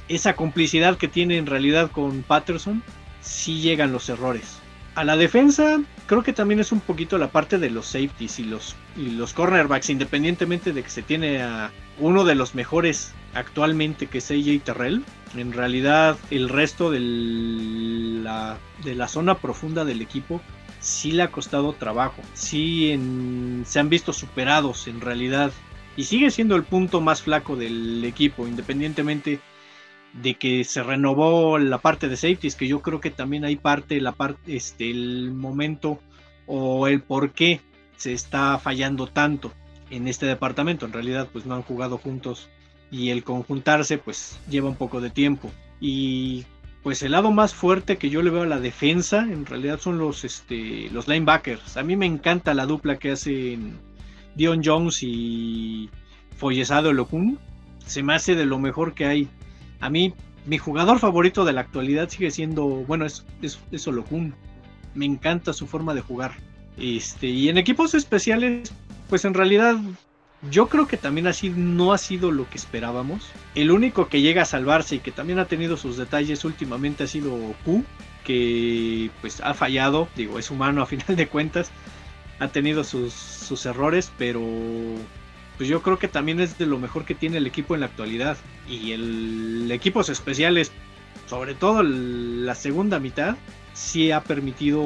esa 0.10 0.36
complicidad 0.36 0.98
que 0.98 1.08
tiene 1.08 1.38
en 1.38 1.46
realidad 1.46 1.90
con 1.90 2.24
Patterson, 2.24 2.84
sí 3.22 3.62
llegan 3.62 3.94
los 3.94 4.10
errores. 4.10 4.61
A 4.94 5.06
la 5.06 5.16
defensa, 5.16 5.82
creo 6.06 6.22
que 6.22 6.34
también 6.34 6.60
es 6.60 6.74
un 6.74 6.82
poquito 6.82 7.18
la 7.18 7.32
parte 7.32 7.58
de 7.58 7.70
los 7.70 7.86
safeties 7.86 8.40
y 8.40 8.44
los, 8.44 8.76
y 8.98 9.12
los 9.12 9.34
cornerbacks, 9.34 9.90
independientemente 9.90 10.74
de 10.74 10.84
que 10.84 10.90
se 10.90 11.02
tiene 11.02 11.42
a 11.42 11.72
uno 11.98 12.26
de 12.26 12.36
los 12.36 12.56
mejores 12.56 13.14
actualmente 13.34 14.08
que 14.08 14.18
es 14.18 14.30
AJ 14.32 14.64
Terrell. 14.66 15.04
En 15.36 15.54
realidad, 15.54 16.18
el 16.30 16.50
resto 16.50 16.92
de 16.92 17.00
la, 17.00 18.58
de 18.84 18.96
la 18.96 19.08
zona 19.08 19.36
profunda 19.36 19.86
del 19.86 20.02
equipo 20.02 20.42
sí 20.82 21.14
le 21.14 21.24
ha 21.24 21.32
costado 21.32 21.72
trabajo. 21.72 22.22
Sí 22.34 23.00
se 23.66 23.80
han 23.80 23.90
visto 23.90 24.12
superados 24.12 24.88
en 24.88 25.00
realidad. 25.00 25.54
Y 25.96 26.04
sigue 26.04 26.32
siendo 26.32 26.56
el 26.56 26.64
punto 26.64 27.00
más 27.00 27.22
flaco 27.22 27.56
del 27.56 28.04
equipo, 28.04 28.48
independientemente 28.48 29.40
de 30.14 30.36
que 30.36 30.64
se 30.64 30.84
renovó 30.84 31.58
la 31.58 31.78
parte 31.78 32.08
de 32.10 32.18
safeties, 32.18 32.56
que 32.56 32.68
yo 32.68 32.82
creo 32.82 33.00
que 33.00 33.12
también 33.12 33.46
hay 33.46 33.56
parte, 33.56 34.02
la 34.02 34.12
parte, 34.12 34.56
este, 34.56 34.90
el 34.90 35.32
momento 35.32 36.00
o 36.48 36.88
el 36.88 37.02
por 37.02 37.32
qué 37.32 37.62
se 37.96 38.14
está 38.14 38.58
fallando 38.58 39.08
tanto 39.08 39.54
en 39.90 40.08
este 40.08 40.26
departamento. 40.26 40.86
En 40.86 40.94
realidad, 40.94 41.30
pues 41.32 41.46
no 41.46 41.56
han 41.56 41.62
jugado 41.62 41.98
juntos 41.98 42.50
y 42.90 43.10
el 43.10 43.24
conjuntarse, 43.24 43.98
pues 43.98 44.40
lleva 44.50 44.70
un 44.70 44.76
poco 44.76 45.00
de 45.00 45.10
tiempo. 45.10 45.50
Y 45.80 46.46
pues 46.84 47.04
el 47.04 47.12
lado 47.12 47.32
más 47.32 47.54
fuerte 47.54 47.98
que 47.98 48.10
yo 48.10 48.22
le 48.22 48.32
veo 48.32 48.42
a 48.42 48.48
la 48.48 48.60
defensa, 48.60 49.20
en 49.20 49.46
realidad 49.46 49.80
son 49.80 49.98
los, 49.98 50.26
este, 50.26 50.90
los 50.92 51.08
linebackers. 51.08 51.78
A 51.78 51.84
mí 51.84 51.96
me 51.96 52.06
encanta 52.06 52.54
la 52.54 52.66
dupla 52.66 52.98
que 52.98 53.12
hacen 53.12 53.80
Dion 54.36 54.62
Jones 54.64 55.04
y 55.04 55.90
Follesado 56.36 56.92
Locun. 56.92 57.40
Se 57.86 58.04
me 58.04 58.14
hace 58.14 58.36
de 58.36 58.46
lo 58.46 58.60
mejor 58.60 58.94
que 58.94 59.06
hay 59.06 59.30
a 59.82 59.90
mí, 59.90 60.14
mi 60.46 60.58
jugador 60.58 61.00
favorito 61.00 61.44
de 61.44 61.54
la 61.54 61.62
actualidad 61.62 62.10
sigue 62.10 62.32
siendo, 62.32 62.66
bueno, 62.66 63.06
es, 63.06 63.26
es, 63.42 63.60
es 63.72 63.88
Me 64.94 65.06
encanta 65.06 65.54
su 65.54 65.68
forma 65.68 65.94
de 65.94 66.02
jugar. 66.02 66.34
Este, 66.78 67.28
y 67.28 67.50
en 67.50 67.58
equipos 67.58 67.94
especiales, 67.94 68.72
pues 69.10 69.26
en 69.26 69.34
realidad 69.34 69.78
yo 70.50 70.68
creo 70.70 70.88
que 70.88 70.98
también 70.98 71.28
así 71.28 71.50
no 71.50 71.94
ha 71.94 71.98
sido 71.98 72.32
lo 72.32 72.50
que 72.50 72.58
esperábamos. 72.58 73.30
El 73.54 73.72
único 73.72 74.08
que 74.08 74.22
llega 74.22 74.44
a 74.44 74.46
salvarse 74.46 74.96
y 74.96 75.00
que 75.00 75.12
también 75.12 75.40
ha 75.40 75.46
tenido 75.46 75.78
sus 75.78 75.98
detalles 75.98 76.46
últimamente 76.46 77.04
ha 77.04 77.08
sido 77.08 77.36
Q, 77.64 77.84
que 78.24 79.12
pues 79.22 79.42
ha 79.42 79.54
fallado, 79.54 80.08
digo, 80.16 80.40
es 80.40 80.50
humano 80.50 80.82
a 80.82 80.86
final 80.88 81.16
de 81.16 81.28
cuentas, 81.28 81.72
ha 82.40 82.48
tenido 82.48 82.84
sus, 82.84 83.14
sus 83.14 83.66
errores, 83.66 84.12
pero 84.18 84.42
pues 85.62 85.70
yo 85.70 85.84
creo 85.84 86.00
que 86.00 86.08
también 86.08 86.40
es 86.40 86.58
de 86.58 86.66
lo 86.66 86.80
mejor 86.80 87.06
que 87.06 87.14
tiene 87.14 87.38
el 87.38 87.46
equipo 87.46 87.76
en 87.76 87.82
la 87.82 87.86
actualidad. 87.86 88.36
Y 88.68 88.94
el 88.94 89.70
equipos 89.72 90.10
especiales, 90.10 90.72
sobre 91.28 91.54
todo 91.54 91.84
la 91.84 92.56
segunda 92.56 93.00
mitad, 93.00 93.36
sí 93.76 94.10
ha 94.12 94.24
permitido 94.24 94.84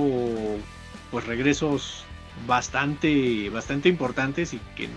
pues 1.11 1.25
regresos 1.27 2.03
bastante, 2.45 3.49
bastante 3.51 3.87
importantes 3.87 4.53
y 4.53 4.59
que 4.75 4.89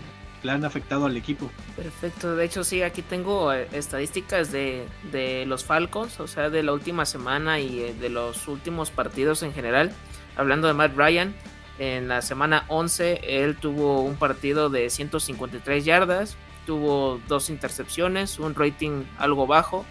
le 0.42 0.50
han 0.50 0.64
afectado 0.64 1.06
al 1.06 1.16
equipo. 1.16 1.48
Perfecto, 1.76 2.34
de 2.34 2.44
hecho 2.44 2.64
sí, 2.64 2.82
aquí 2.82 3.02
tengo 3.02 3.52
eh, 3.52 3.68
estadísticas 3.70 4.50
de, 4.50 4.84
de 5.12 5.46
los 5.46 5.64
Falcons, 5.64 6.18
o 6.18 6.26
sea, 6.26 6.50
de 6.50 6.64
la 6.64 6.72
última 6.72 7.06
semana 7.06 7.60
y 7.60 7.82
eh, 7.82 7.94
de 7.94 8.08
los 8.08 8.48
últimos 8.48 8.90
partidos 8.90 9.44
en 9.44 9.54
general. 9.54 9.92
Hablando 10.36 10.66
de 10.66 10.74
Matt 10.74 10.96
Ryan, 10.96 11.36
en 11.78 12.08
la 12.08 12.22
semana 12.22 12.64
11 12.68 13.20
él 13.22 13.56
tuvo 13.56 14.00
un 14.00 14.16
partido 14.16 14.68
de 14.68 14.90
153 14.90 15.84
yardas, 15.84 16.36
tuvo 16.66 17.20
dos 17.28 17.50
intercepciones, 17.50 18.38
un 18.38 18.54
rating 18.54 19.04
algo 19.18 19.46
bajo. 19.46 19.86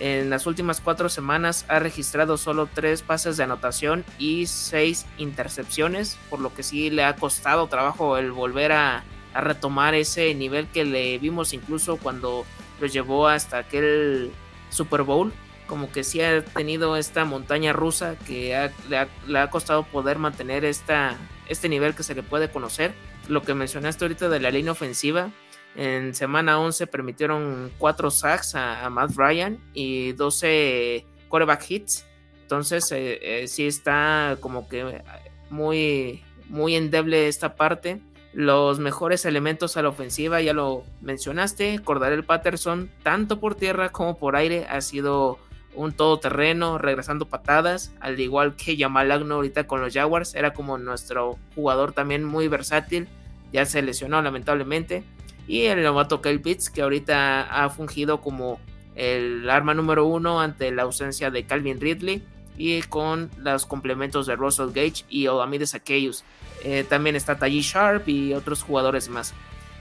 En 0.00 0.28
las 0.28 0.46
últimas 0.46 0.80
cuatro 0.80 1.08
semanas 1.08 1.64
ha 1.68 1.78
registrado 1.78 2.36
solo 2.36 2.68
tres 2.72 3.02
pases 3.02 3.36
de 3.36 3.44
anotación 3.44 4.04
y 4.18 4.46
seis 4.46 5.06
intercepciones, 5.18 6.18
por 6.30 6.40
lo 6.40 6.52
que 6.52 6.62
sí 6.62 6.90
le 6.90 7.04
ha 7.04 7.16
costado 7.16 7.68
trabajo 7.68 8.16
el 8.18 8.32
volver 8.32 8.72
a, 8.72 9.04
retomar 9.34 9.94
ese 9.94 10.32
nivel 10.36 10.68
que 10.68 10.84
le 10.84 11.18
vimos 11.18 11.52
incluso 11.54 11.96
cuando 11.96 12.44
lo 12.80 12.86
llevó 12.86 13.26
hasta 13.26 13.58
aquel 13.58 14.30
Super 14.70 15.02
Bowl 15.02 15.32
como 15.66 15.90
que 15.90 16.04
sí 16.04 16.20
ha 16.20 16.44
tenido 16.44 16.96
esta 16.96 17.24
montaña 17.24 17.72
rusa 17.72 18.16
que 18.26 18.70
le, 18.88 19.38
ha, 19.38 19.50
costado 19.50 19.84
poder 19.84 20.18
mantener 20.18 20.64
esta, 20.64 21.16
este 21.48 21.68
nivel 21.68 21.94
que 21.94 22.02
se 22.02 22.14
le 22.14 22.22
puede 22.22 22.50
conocer. 22.50 22.94
Lo 23.28 23.42
que 23.42 23.54
mencionaste 23.54 24.04
ahorita 24.04 24.28
de 24.28 24.40
la 24.40 24.50
línea 24.50 24.72
ofensiva, 24.72 25.30
en 25.76 26.14
semana 26.14 26.60
11 26.60 26.86
permitieron 26.86 27.72
4 27.78 28.10
sacks 28.10 28.54
a, 28.54 28.88
Matt 28.90 29.12
Ryan 29.16 29.58
y 29.72 30.12
12 30.12 31.04
quarterback 31.28 31.64
hits. 31.68 32.06
Entonces 32.42 32.90
eh, 32.92 33.18
eh, 33.22 33.48
sí 33.48 33.66
está 33.66 34.36
como 34.40 34.68
que 34.68 35.02
muy, 35.50 36.22
muy 36.48 36.76
endeble 36.76 37.28
esta 37.28 37.56
parte. 37.56 38.00
Los 38.32 38.80
mejores 38.80 39.24
elementos 39.24 39.76
a 39.76 39.82
la 39.82 39.88
ofensiva, 39.90 40.40
ya 40.40 40.52
lo 40.52 40.82
mencionaste, 41.00 41.78
Cordarel 41.84 42.24
Patterson, 42.24 42.90
tanto 43.04 43.38
por 43.38 43.54
tierra 43.54 43.92
como 43.92 44.18
por 44.18 44.34
aire, 44.34 44.66
ha 44.68 44.80
sido 44.80 45.38
un 45.74 45.92
todoterreno, 45.92 46.78
regresando 46.78 47.28
patadas, 47.28 47.92
al 48.00 48.18
igual 48.20 48.56
que 48.56 48.76
Jamal 48.76 49.10
Agno 49.10 49.36
ahorita 49.36 49.66
con 49.66 49.80
los 49.80 49.92
Jaguars, 49.92 50.34
era 50.34 50.52
como 50.52 50.78
nuestro 50.78 51.38
jugador 51.54 51.92
también 51.92 52.24
muy 52.24 52.48
versátil, 52.48 53.08
ya 53.52 53.66
se 53.66 53.82
lesionó 53.82 54.20
lamentablemente. 54.22 55.04
y 55.46 55.62
el 55.62 55.82
novato 55.82 56.22
Kyle 56.22 56.40
Pitts, 56.40 56.70
que 56.70 56.80
ahorita 56.80 57.42
ha 57.42 57.68
fungido 57.68 58.22
como 58.22 58.58
el 58.94 59.50
arma 59.50 59.74
número 59.74 60.06
uno 60.06 60.40
ante 60.40 60.70
la 60.70 60.84
ausencia 60.84 61.30
de 61.30 61.44
Calvin 61.44 61.80
Ridley 61.80 62.22
y 62.56 62.82
con 62.82 63.30
los 63.38 63.66
complementos 63.66 64.26
de 64.26 64.36
Russell 64.36 64.68
Gage 64.72 65.04
y 65.08 65.26
Olamide 65.26 65.66
Aquellos. 65.74 66.24
Eh, 66.62 66.86
también 66.88 67.16
está 67.16 67.36
Taji 67.36 67.60
Sharp 67.60 68.08
y 68.08 68.32
otros 68.32 68.62
jugadores 68.62 69.08
más. 69.08 69.34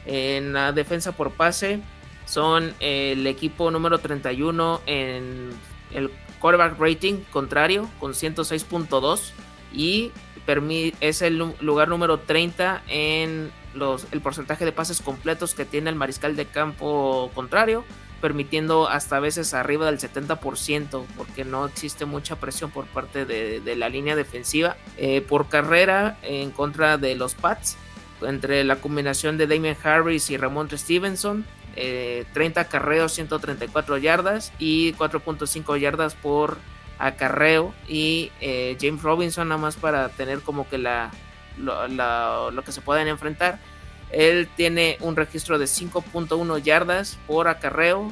En 0.06 0.54
la 0.54 0.72
defensa 0.72 1.14
por 1.14 1.32
pase 1.32 1.80
son 2.26 2.74
el 2.80 3.26
equipo 3.28 3.72
número 3.72 4.00
31 4.00 4.82
en 4.86 5.52
el 5.94 6.12
quarterback 6.40 6.80
rating 6.80 7.24
contrario 7.32 7.90
con 8.00 8.14
106.2 8.14 9.32
y 9.74 10.12
es 11.00 11.22
el 11.22 11.38
lugar 11.62 11.88
número 11.88 12.20
30 12.20 12.84
en 12.88 13.52
los, 13.74 14.08
el 14.12 14.22
porcentaje 14.22 14.66
de 14.66 14.72
pases 14.72 15.02
completos 15.02 15.54
que 15.54 15.66
tiene 15.66 15.90
el 15.90 15.96
mariscal 15.96 16.36
de 16.36 16.46
campo 16.46 17.32
contrario, 17.34 17.84
permitiendo 18.22 18.88
hasta 18.88 19.20
veces 19.20 19.54
arriba 19.54 19.86
del 19.86 20.00
70%, 20.00 21.06
porque 21.18 21.46
no 21.46 21.66
existe 21.66 22.06
mucha 22.06 22.36
presión 22.38 22.72
por 22.72 22.86
parte 22.86 23.26
de, 23.26 23.76
la 23.76 23.90
línea 23.90 24.16
defensiva. 24.16 24.78
Eh, 24.98 25.22
por 25.22 25.48
carrera 25.48 26.18
en 26.22 26.52
contra 26.52 26.98
de 26.98 27.16
los 27.16 27.36
Pats, 27.36 27.78
entre 28.22 28.64
la 28.64 28.78
combinación 28.78 29.38
de 29.38 29.48
Damien 29.48 29.78
Harris 29.84 30.30
y 30.30 30.38
Ramon 30.38 30.70
Stevenson, 30.70 31.46
30 31.76 32.62
eh, 32.62 32.68
carreos, 32.70 33.14
134 33.14 33.98
yardas 33.98 34.54
y 34.60 34.94
4.5 34.94 35.80
yardas 35.80 36.16
por 36.16 36.58
acarreo 37.00 37.74
y 37.88 38.32
eh, 38.40 38.78
James 38.80 39.02
Robinson 39.02 39.50
nada 39.50 39.60
más 39.60 39.76
para 39.76 40.10
tener 40.10 40.42
como 40.42 40.70
que 40.70 40.78
la, 40.78 41.12
lo, 41.58 42.64
que 42.64 42.72
se 42.72 42.82
pueden 42.82 43.08
enfrentar. 43.08 43.60
Él 44.12 44.48
tiene 44.56 44.98
un 45.02 45.16
registro 45.16 45.58
de 45.58 45.66
5.1 45.66 46.62
yardas 46.62 47.18
por 47.26 47.48
acarreo, 47.48 48.12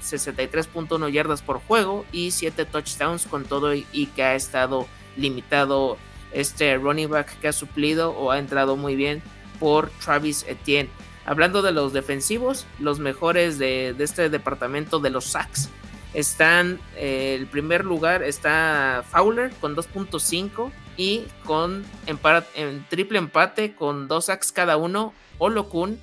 63.1 0.00 1.10
yardas 1.10 1.42
por 1.42 1.58
juego 1.58 2.06
y 2.12 2.30
7 2.30 2.64
touchdowns 2.64 3.26
con 3.26 3.44
todo 3.44 3.74
y, 3.74 4.06
que 4.14 4.22
ha 4.22 4.34
estado 4.36 4.86
limitado 5.16 5.98
este 6.30 6.76
running 6.76 7.10
back 7.10 7.38
que 7.40 7.48
ha 7.48 7.52
suplido 7.52 8.12
o 8.12 8.30
ha 8.30 8.38
entrado 8.38 8.76
muy 8.76 8.94
bien 8.94 9.20
por 9.58 9.90
Travis 9.90 10.44
Etienne. 10.48 10.88
Hablando 11.24 11.62
de 11.62 11.72
los 11.72 11.92
defensivos, 11.92 12.66
los 12.78 12.98
mejores 12.98 13.58
de, 13.58 13.94
este 13.98 14.28
departamento 14.28 14.98
de 14.98 15.10
los 15.10 15.26
sacks 15.26 15.68
están, 16.14 16.80
eh, 16.96 17.36
el 17.38 17.46
primer 17.46 17.84
lugar 17.84 18.22
está 18.22 19.04
Fowler 19.08 19.50
con 19.60 19.76
2.5 19.76 20.70
y 20.96 21.24
con 21.44 21.84
en 22.06 22.84
triple 22.88 23.18
empate 23.18 23.74
con 23.74 24.08
dos 24.08 24.26
sacks 24.26 24.52
cada 24.52 24.76
uno, 24.76 25.14
Olokun, 25.38 25.98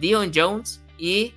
Dion 0.00 0.32
Jones 0.34 0.80
y 0.98 1.34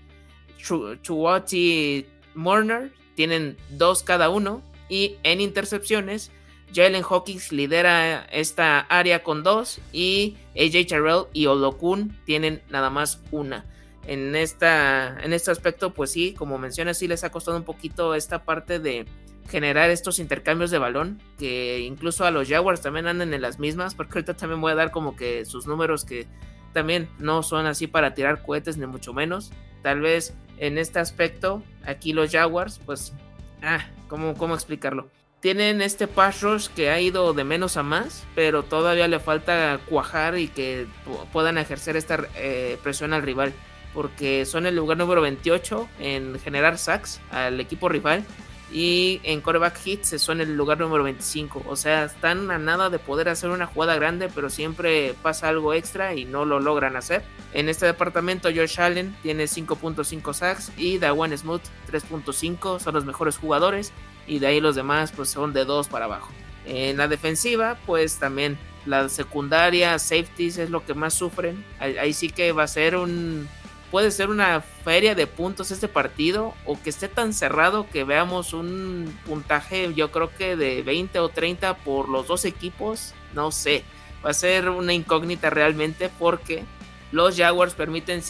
Chuwati 0.58 2.06
Murner 2.34 2.92
tienen 3.16 3.58
dos 3.70 4.04
cada 4.04 4.30
uno 4.30 4.62
y 4.90 5.18
en 5.24 5.42
intercepciones 5.42 6.32
Jalen 6.74 7.04
Hawkins 7.04 7.52
lidera 7.52 8.26
esta 8.32 8.80
área 8.82 9.24
con 9.24 9.44
dos 9.44 9.80
y 9.92 10.38
AJ 10.56 10.88
Terrell 10.88 11.26
y 11.34 11.46
Olokun 11.46 12.18
tienen 12.26 12.62
nada 12.70 12.90
más 12.90 13.22
una 13.32 13.66
en, 14.08 14.36
esta, 14.36 15.18
en 15.22 15.34
este 15.34 15.52
aspecto, 15.52 15.94
pues 15.94 16.12
sí, 16.12 16.34
como 16.34 16.58
mencionas, 16.58 16.98
sí 16.98 17.08
les 17.08 17.24
ha 17.24 17.30
costado 17.30 17.58
un 17.58 17.64
poquito 17.64 18.16
esta 18.16 18.44
parte 18.44 18.80
de 18.80 19.06
generar 19.50 19.90
estos 19.90 20.20
intercambios 20.20 20.72
de 20.72 20.78
balón, 20.78 21.22
que 21.38 21.80
incluso 21.80 22.26
a 22.26 22.32
los 22.32 22.50
Jaguars 22.50 22.82
también 22.82 23.08
andan 23.08 23.34
en 23.34 23.42
las 23.42 23.60
mismas, 23.60 23.96
porque 23.96 24.14
ahorita 24.20 24.36
también 24.36 24.62
voy 24.62 24.72
a 24.72 24.76
dar 24.76 24.92
como 24.92 25.16
que 25.16 25.46
sus 25.46 25.68
números 25.68 26.06
que 26.06 26.26
también 26.74 27.10
no 27.20 27.44
son 27.44 27.66
así 27.66 27.88
para 27.88 28.14
tirar 28.14 28.44
cohetes, 28.44 28.78
ni 28.78 28.88
mucho 28.88 29.14
menos. 29.14 29.52
Tal 29.84 30.02
vez 30.02 30.34
en 30.58 30.78
este 30.78 31.00
aspecto, 31.00 31.62
aquí 31.86 32.14
los 32.14 32.32
Jaguars, 32.32 32.80
pues, 32.86 33.14
ah, 33.62 33.86
¿cómo, 34.08 34.36
cómo 34.36 34.56
explicarlo? 34.56 35.10
Tienen 35.40 35.82
este 35.82 36.08
pass 36.08 36.42
rush 36.42 36.68
que 36.68 36.90
ha 36.90 37.00
ido 37.00 37.34
de 37.34 37.44
menos 37.44 37.78
a 37.78 37.84
más, 37.84 38.26
pero 38.34 38.64
todavía 38.64 39.08
le 39.08 39.20
falta 39.20 39.80
cuajar 39.88 40.38
y 40.38 40.48
que 40.48 40.88
puedan 41.32 41.58
ejercer 41.60 41.96
esta 41.96 42.28
eh, 42.36 42.78
presión 42.82 43.14
al 43.14 43.22
rival 43.22 43.54
porque 43.94 44.46
son 44.46 44.66
el 44.66 44.76
lugar 44.76 44.98
número 44.98 45.22
28 45.22 45.90
en 46.00 46.40
generar 46.40 46.78
sacks 46.78 47.20
al 47.32 47.60
equipo 47.60 47.90
rival 47.90 48.26
y 48.72 49.22
en 49.24 49.42
coreback 49.42 49.80
hits 49.86 50.22
son 50.22 50.42
el 50.42 50.56
lugar 50.56 50.80
número 50.80 51.04
25. 51.04 51.64
O 51.68 51.76
sea, 51.76 52.04
están 52.06 52.52
a 52.52 52.58
nada 52.58 52.90
de 52.90 53.00
poder 53.00 53.30
hacer 53.30 53.50
una 53.50 53.66
jugada 53.66 53.96
grande, 53.96 54.30
pero 54.34 54.50
siempre 54.50 55.16
pasa 55.22 55.48
algo 55.48 55.74
extra 55.74 56.16
y 56.16 56.26
no 56.26 56.46
lo 56.46 56.60
logran 56.60 56.96
hacer. 56.96 57.24
En 57.54 57.70
este 57.70 57.86
departamento, 57.86 58.50
Josh 58.54 58.80
Allen 58.80 59.16
tiene 59.24 59.46
5.5 59.46 60.34
sacks 60.34 60.72
y 60.78 60.98
Dawan 60.98 61.36
Smooth 61.38 61.62
3.5 61.92 62.80
son 62.80 62.94
los 62.94 63.06
mejores 63.06 63.38
jugadores 63.38 63.94
y 64.28 64.40
de 64.40 64.48
ahí 64.48 64.60
los 64.60 64.76
demás 64.76 65.12
pues 65.16 65.30
son 65.30 65.54
de 65.54 65.66
2 65.66 65.88
para 65.88 66.06
abajo. 66.06 66.32
En 66.66 66.98
la 66.98 67.08
defensiva, 67.08 67.78
pues 67.86 68.20
también 68.20 68.58
la 68.86 69.10
secundaria, 69.10 69.98
safeties 70.00 70.58
es 70.58 70.70
lo 70.70 70.86
que 70.86 70.94
más 70.94 71.14
sufren. 71.14 71.64
ahí 71.80 72.14
sí 72.14 72.30
que 72.30 72.52
va 72.52 72.64
a 72.64 72.68
ser 72.68 72.96
un 72.96 73.48
puede 73.92 74.12
ser 74.12 74.30
una 74.30 74.60
feria 74.60 75.16
de 75.16 75.28
puntos 75.28 75.72
este 75.72 75.88
partido 75.88 76.54
o 76.66 76.78
que 76.82 76.90
esté 76.90 77.08
tan 77.08 77.34
cerrado 77.34 77.88
que 77.90 78.04
veamos 78.04 78.54
un 78.54 79.18
puntaje 79.26 79.94
yo 79.94 80.12
creo 80.12 80.30
que 80.36 80.58
de 80.58 80.82
20 80.82 81.20
o 81.20 81.30
30 81.30 81.78
por 81.78 82.10
los 82.10 82.28
dos 82.28 82.44
equipos, 82.44 83.14
no 83.34 83.52
sé, 83.52 83.84
va 84.26 84.32
a 84.32 84.34
ser 84.34 84.70
una 84.70 84.94
incógnita 84.94 85.50
realmente 85.50 86.10
porque 86.20 86.64
los 87.12 87.38
Jaguars 87.38 87.74
permiten 87.74 88.22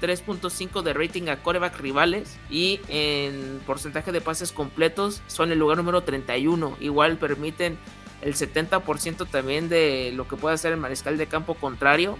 103.5 0.00 0.82
de 0.82 0.92
rating 0.92 1.28
a 1.28 1.42
coreback 1.42 1.78
rivales 1.78 2.38
y 2.50 2.80
en 2.88 3.60
porcentaje 3.66 4.12
de 4.12 4.20
pases 4.20 4.52
completos 4.52 5.22
son 5.26 5.52
el 5.52 5.58
lugar 5.58 5.78
número 5.78 6.02
31, 6.02 6.76
igual 6.80 7.16
permiten 7.16 7.78
el 8.22 8.34
70% 8.34 9.28
también 9.28 9.68
de 9.68 10.12
lo 10.14 10.26
que 10.26 10.36
puede 10.36 10.54
hacer 10.54 10.72
el 10.72 10.78
mariscal 10.78 11.18
de 11.18 11.26
campo 11.26 11.54
contrario 11.54 12.18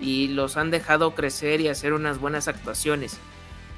y 0.00 0.28
los 0.28 0.56
han 0.56 0.70
dejado 0.70 1.14
crecer 1.14 1.60
y 1.60 1.68
hacer 1.68 1.92
unas 1.92 2.20
buenas 2.20 2.48
actuaciones. 2.48 3.18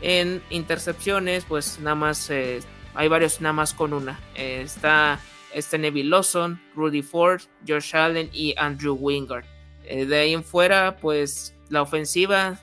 En 0.02 0.42
intercepciones, 0.50 1.44
pues 1.44 1.78
nada 1.80 1.94
más 1.94 2.30
eh, 2.30 2.60
hay 2.94 3.08
varios 3.08 3.40
nada 3.40 3.52
más 3.52 3.74
con 3.74 3.92
una. 3.92 4.18
Eh, 4.34 4.62
está 4.64 5.20
este 5.54 5.78
Neville 5.78 6.08
Lawson, 6.08 6.60
Rudy 6.74 7.02
Ford, 7.02 7.42
Josh 7.66 7.94
Allen 7.94 8.30
y 8.32 8.54
Andrew 8.56 8.94
Wingard. 8.94 9.44
Eh, 9.84 10.06
de 10.06 10.18
ahí 10.18 10.32
en 10.32 10.44
fuera, 10.44 10.96
pues 10.96 11.54
la 11.68 11.82
ofensiva, 11.82 12.58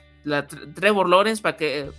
Trevor 0.74 1.08
Lawrence, 1.08 1.42
para 1.42 1.56
que 1.56 1.90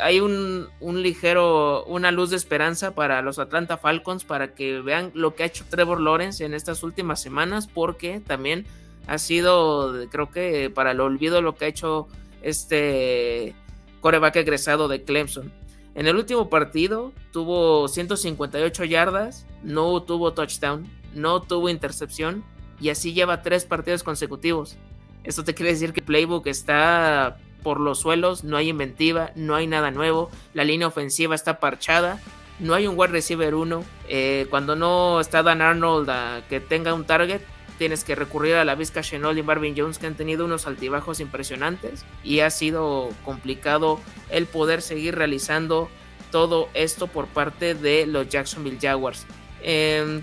hay 0.00 0.20
un, 0.20 0.68
un, 0.80 1.02
ligero, 1.02 1.84
una 1.84 2.10
luz 2.10 2.30
de 2.30 2.36
esperanza 2.36 2.94
para 2.94 3.22
los 3.22 3.38
Atlanta 3.38 3.76
Falcons, 3.76 4.24
para 4.24 4.54
que 4.54 4.80
vean 4.80 5.10
lo 5.14 5.34
que 5.34 5.42
ha 5.42 5.46
hecho 5.46 5.64
Trevor 5.68 6.00
Lawrence 6.00 6.44
en 6.44 6.54
estas 6.54 6.82
últimas 6.82 7.20
semanas, 7.20 7.66
porque 7.66 8.20
también 8.20 8.66
ha 9.06 9.18
sido, 9.18 10.08
creo 10.10 10.30
que 10.30 10.70
para 10.70 10.92
el 10.92 11.00
olvido 11.00 11.42
lo 11.42 11.56
que 11.56 11.64
ha 11.64 11.68
hecho 11.68 12.08
este 12.42 13.54
coreback 14.00 14.36
egresado 14.36 14.88
de 14.88 15.02
Clemson. 15.02 15.52
En 15.94 16.06
el 16.06 16.16
último 16.16 16.48
partido 16.48 17.12
tuvo 17.32 17.88
158 17.88 18.84
yardas, 18.84 19.46
no 19.62 20.02
tuvo 20.02 20.32
touchdown, 20.32 20.88
no 21.14 21.42
tuvo 21.42 21.68
intercepción 21.68 22.44
y 22.80 22.90
así 22.90 23.12
lleva 23.12 23.42
tres 23.42 23.64
partidos 23.64 24.02
consecutivos. 24.02 24.76
Esto 25.24 25.44
te 25.44 25.54
quiere 25.54 25.72
decir 25.72 25.92
que 25.92 26.00
el 26.00 26.06
playbook 26.06 26.46
está 26.46 27.36
por 27.62 27.80
los 27.80 28.00
suelos, 28.00 28.44
no 28.44 28.56
hay 28.56 28.68
inventiva, 28.68 29.30
no 29.34 29.54
hay 29.54 29.66
nada 29.66 29.90
nuevo, 29.90 30.30
la 30.54 30.64
línea 30.64 30.86
ofensiva 30.86 31.34
está 31.34 31.60
parchada, 31.60 32.20
no 32.60 32.74
hay 32.74 32.86
un 32.86 32.98
wide 32.98 33.12
receiver 33.12 33.54
1. 33.54 33.84
Eh, 34.08 34.46
cuando 34.50 34.76
no 34.76 35.20
está 35.20 35.42
Dan 35.42 35.62
Arnold 35.62 36.10
a 36.10 36.42
que 36.48 36.60
tenga 36.60 36.92
un 36.94 37.04
target, 37.04 37.40
tienes 37.78 38.04
que 38.04 38.14
recurrir 38.14 38.56
a 38.56 38.64
la 38.64 38.74
Vizca 38.74 39.00
Chenol 39.00 39.38
y 39.38 39.42
Marvin 39.42 39.74
Jones 39.76 39.98
que 39.98 40.06
han 40.06 40.14
tenido 40.14 40.44
unos 40.44 40.66
altibajos 40.66 41.20
impresionantes 41.20 42.04
y 42.22 42.40
ha 42.40 42.50
sido 42.50 43.08
complicado 43.24 43.98
el 44.28 44.46
poder 44.46 44.82
seguir 44.82 45.14
realizando 45.14 45.88
todo 46.30 46.68
esto 46.74 47.06
por 47.06 47.26
parte 47.26 47.74
de 47.74 48.06
los 48.06 48.28
Jacksonville 48.28 48.78
Jaguars. 48.80 49.26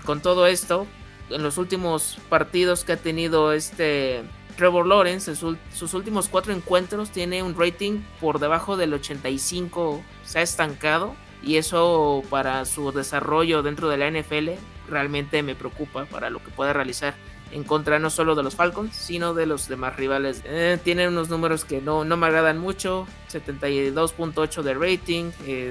Con 0.04 0.22
todo 0.22 0.46
esto, 0.46 0.86
en 1.30 1.42
los 1.42 1.58
últimos 1.58 2.18
partidos 2.28 2.84
que 2.84 2.92
ha 2.92 2.96
tenido 2.96 3.52
este 3.52 4.22
Trevor 4.58 4.86
Lawrence, 4.86 5.36
sus 5.36 5.94
últimos 5.94 6.28
cuatro 6.28 6.52
encuentros 6.52 7.10
tiene 7.10 7.44
un 7.44 7.56
rating 7.56 8.00
por 8.20 8.40
debajo 8.40 8.76
del 8.76 8.92
85, 8.92 10.02
se 10.24 10.40
ha 10.40 10.42
estancado 10.42 11.14
y 11.44 11.58
eso 11.58 12.24
para 12.28 12.64
su 12.64 12.90
desarrollo 12.90 13.62
dentro 13.62 13.88
de 13.88 13.98
la 13.98 14.10
NFL 14.10 14.50
realmente 14.90 15.44
me 15.44 15.54
preocupa 15.54 16.06
para 16.06 16.28
lo 16.28 16.42
que 16.42 16.50
pueda 16.50 16.72
realizar 16.72 17.14
en 17.52 17.62
contra 17.62 18.00
no 18.00 18.10
solo 18.10 18.34
de 18.34 18.42
los 18.42 18.56
Falcons, 18.56 18.96
sino 18.96 19.32
de 19.32 19.46
los 19.46 19.68
demás 19.68 19.94
rivales. 19.94 20.42
Eh, 20.44 20.76
tienen 20.82 21.10
unos 21.10 21.28
números 21.28 21.64
que 21.64 21.80
no, 21.80 22.04
no 22.04 22.16
me 22.16 22.26
agradan 22.26 22.58
mucho, 22.58 23.06
72.8 23.32 24.62
de 24.62 24.74
rating, 24.74 25.30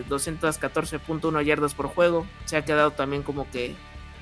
214.1 0.09 1.41
eh, 1.41 1.45
yardas 1.45 1.73
por 1.73 1.87
juego. 1.87 2.25
Se 2.45 2.55
ha 2.55 2.63
quedado 2.63 2.91
también 2.91 3.21
como 3.21 3.51
que 3.51 3.75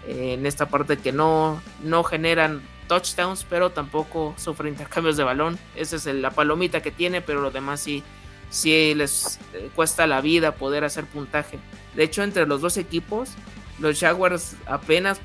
eh, 0.08 0.34
en 0.34 0.48
esta 0.48 0.68
parte 0.70 0.98
que 0.98 1.12
no, 1.12 1.62
no 1.84 2.04
generan 2.04 2.62
touchdowns, 2.88 3.46
pero 3.50 3.72
tampoco 3.72 4.34
sufre 4.38 4.70
intercambios 4.70 5.18
de 5.18 5.24
balón. 5.24 5.58
Esa 5.76 5.96
es 5.96 6.06
la 6.06 6.32
palomita 6.32 6.82
que 6.82 6.92
tiene, 6.92 7.22
pero 7.22 7.42
lo 7.42 7.52
demás 7.52 7.82
sí 7.82 8.04
sí 8.50 8.94
les 8.96 9.40
eh, 9.54 9.70
cuesta 9.76 10.08
la 10.08 10.22
vida 10.22 10.56
poder 10.56 10.84
hacer 10.84 11.06
puntaje. 11.06 11.60
De 11.96 12.04
hecho, 12.04 12.24
entre 12.24 12.46
los 12.46 12.62
dos 12.62 12.78
equipos, 12.78 13.32
los 13.80 14.00
Jaguars 14.00 14.56
apenas 14.66 15.20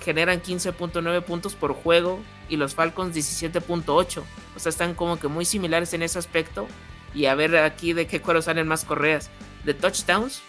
generan 0.00 0.40
15.9 0.40 1.22
puntos 1.22 1.54
por 1.54 1.74
juego 1.74 2.20
y 2.48 2.56
los 2.56 2.74
Falcons 2.74 3.14
17.8. 3.14 4.22
O 4.56 4.58
sea, 4.58 4.70
están 4.70 4.94
como 4.94 5.18
que 5.18 5.28
muy 5.28 5.44
similares 5.44 5.92
en 5.94 6.02
ese 6.02 6.18
aspecto. 6.18 6.66
Y 7.14 7.26
a 7.26 7.34
ver 7.34 7.56
aquí 7.56 7.94
de 7.94 8.06
qué 8.06 8.20
cuero 8.20 8.42
salen 8.42 8.68
más 8.68 8.84
correas. 8.84 9.30
De 9.64 9.74
touchdowns, 9.74 10.42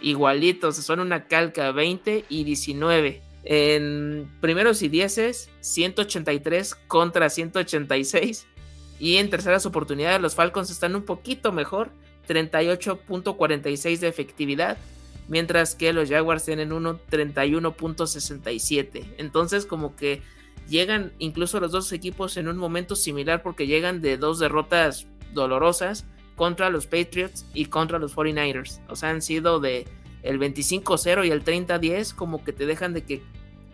igualitos, 0.00 0.76
son 0.76 1.00
una 1.00 1.24
calca 1.24 1.72
20 1.72 2.24
y 2.28 2.44
19. 2.44 3.22
En 3.48 4.28
primeros 4.40 4.82
y 4.82 4.88
dieces, 4.88 5.48
183 5.60 6.74
contra 6.74 7.30
186. 7.30 8.44
Y 8.98 9.18
en 9.18 9.30
terceras 9.30 9.64
oportunidades, 9.66 10.20
los 10.20 10.34
Falcons 10.34 10.68
están 10.70 10.96
un 10.96 11.04
poquito 11.04 11.52
mejor, 11.52 11.92
38.46 12.28 14.00
de 14.00 14.08
efectividad. 14.08 14.76
Mientras 15.28 15.76
que 15.76 15.92
los 15.92 16.08
Jaguars 16.08 16.44
tienen 16.44 16.70
31.67. 16.70 19.14
Entonces, 19.18 19.64
como 19.64 19.94
que 19.94 20.22
llegan 20.68 21.12
incluso 21.18 21.60
los 21.60 21.70
dos 21.70 21.92
equipos 21.92 22.36
en 22.36 22.48
un 22.48 22.56
momento 22.56 22.96
similar 22.96 23.44
porque 23.44 23.68
llegan 23.68 24.00
de 24.00 24.16
dos 24.16 24.40
derrotas 24.40 25.06
dolorosas 25.34 26.04
contra 26.34 26.68
los 26.70 26.86
Patriots 26.86 27.46
y 27.54 27.66
contra 27.66 28.00
los 28.00 28.16
49ers. 28.16 28.80
O 28.88 28.96
sea, 28.96 29.10
han 29.10 29.22
sido 29.22 29.60
de 29.60 29.86
el 30.22 30.40
25-0 30.40 31.26
y 31.26 31.30
el 31.30 31.44
30-10 31.44 32.12
como 32.14 32.42
que 32.42 32.52
te 32.52 32.66
dejan 32.66 32.92
de 32.92 33.04
que 33.04 33.22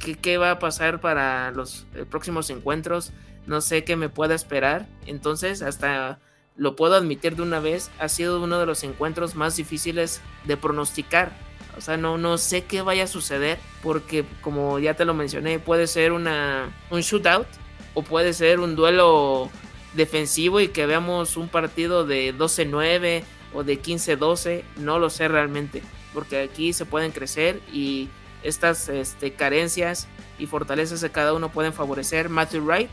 qué 0.03 0.39
va 0.39 0.51
a 0.51 0.59
pasar 0.59 1.01
para 1.01 1.51
los 1.53 1.87
eh, 1.95 2.05
próximos 2.09 2.51
encuentros. 2.51 3.13
No 3.47 3.61
sé 3.61 3.85
qué 3.85 3.97
me 3.97 4.09
pueda 4.09 4.35
esperar. 4.35 4.87
Entonces, 5.07 5.63
hasta 5.63 6.19
lo 6.57 6.77
puedo 6.77 6.95
admitir 6.95 7.37
de 7.37 7.43
una 7.43 7.61
vez, 7.61 7.91
ha 7.99 8.09
sido 8.09 8.43
uno 8.43 8.59
de 8.59 8.67
los 8.67 8.85
encuentros 8.85 9.35
más 9.35 9.57
difíciles 9.57 10.21
de 10.45 10.57
pronosticar. 10.57 11.33
O 11.77 11.81
sea, 11.81 11.97
no, 11.97 12.19
no 12.19 12.37
sé 12.37 12.65
qué 12.65 12.83
vaya 12.83 13.05
a 13.05 13.07
suceder 13.07 13.59
porque 13.83 14.25
como 14.43 14.79
ya 14.79 14.95
te 14.95 15.05
lo 15.07 15.15
mencioné, 15.15 15.59
puede 15.59 15.87
ser 15.87 16.13
una, 16.13 16.71
un 16.91 17.01
shootout 17.01 17.47
o 17.95 18.03
puede 18.03 18.35
ser 18.35 18.61
un 18.61 18.77
duelo 18.77 19.51
defensivo 19.95 20.61
y 20.61 20.69
que 20.69 20.87
veamos 20.87 21.37
un 21.37 21.49
partido 21.49 22.05
de 22.05 22.35
12-9 22.35 23.25
o 23.55 23.65
de 23.65 23.81
15-12, 23.81 24.63
no 24.77 24.99
lo 24.99 25.11
sé 25.11 25.29
realmente, 25.29 25.83
porque 26.15 26.43
aquí 26.43 26.73
se 26.73 26.87
pueden 26.87 27.13
crecer 27.13 27.61
y 27.73 28.09
estas 28.43 28.89
este, 28.89 29.33
carencias 29.33 30.09
y 30.39 30.47
fortalezas 30.47 31.01
de 31.01 31.11
cada 31.11 31.35
uno 31.35 31.51
pueden 31.51 31.73
favorecer. 31.73 32.29
Matthew 32.29 32.65
Wright, 32.65 32.91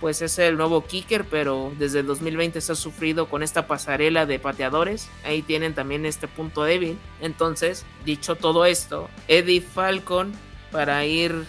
pues 0.00 0.20
es 0.22 0.38
el 0.38 0.56
nuevo 0.56 0.84
kicker, 0.84 1.24
pero 1.24 1.72
desde 1.78 2.00
el 2.00 2.06
2020 2.06 2.60
se 2.60 2.72
ha 2.72 2.74
sufrido 2.74 3.28
con 3.28 3.42
esta 3.42 3.66
pasarela 3.66 4.26
de 4.26 4.38
pateadores. 4.38 5.08
Ahí 5.24 5.42
tienen 5.42 5.74
también 5.74 6.06
este 6.06 6.28
punto 6.28 6.64
débil. 6.64 6.98
Entonces, 7.20 7.84
dicho 8.04 8.36
todo 8.36 8.66
esto, 8.66 9.08
Eddie 9.28 9.60
Falcon 9.60 10.32
para 10.72 11.04
ir 11.04 11.46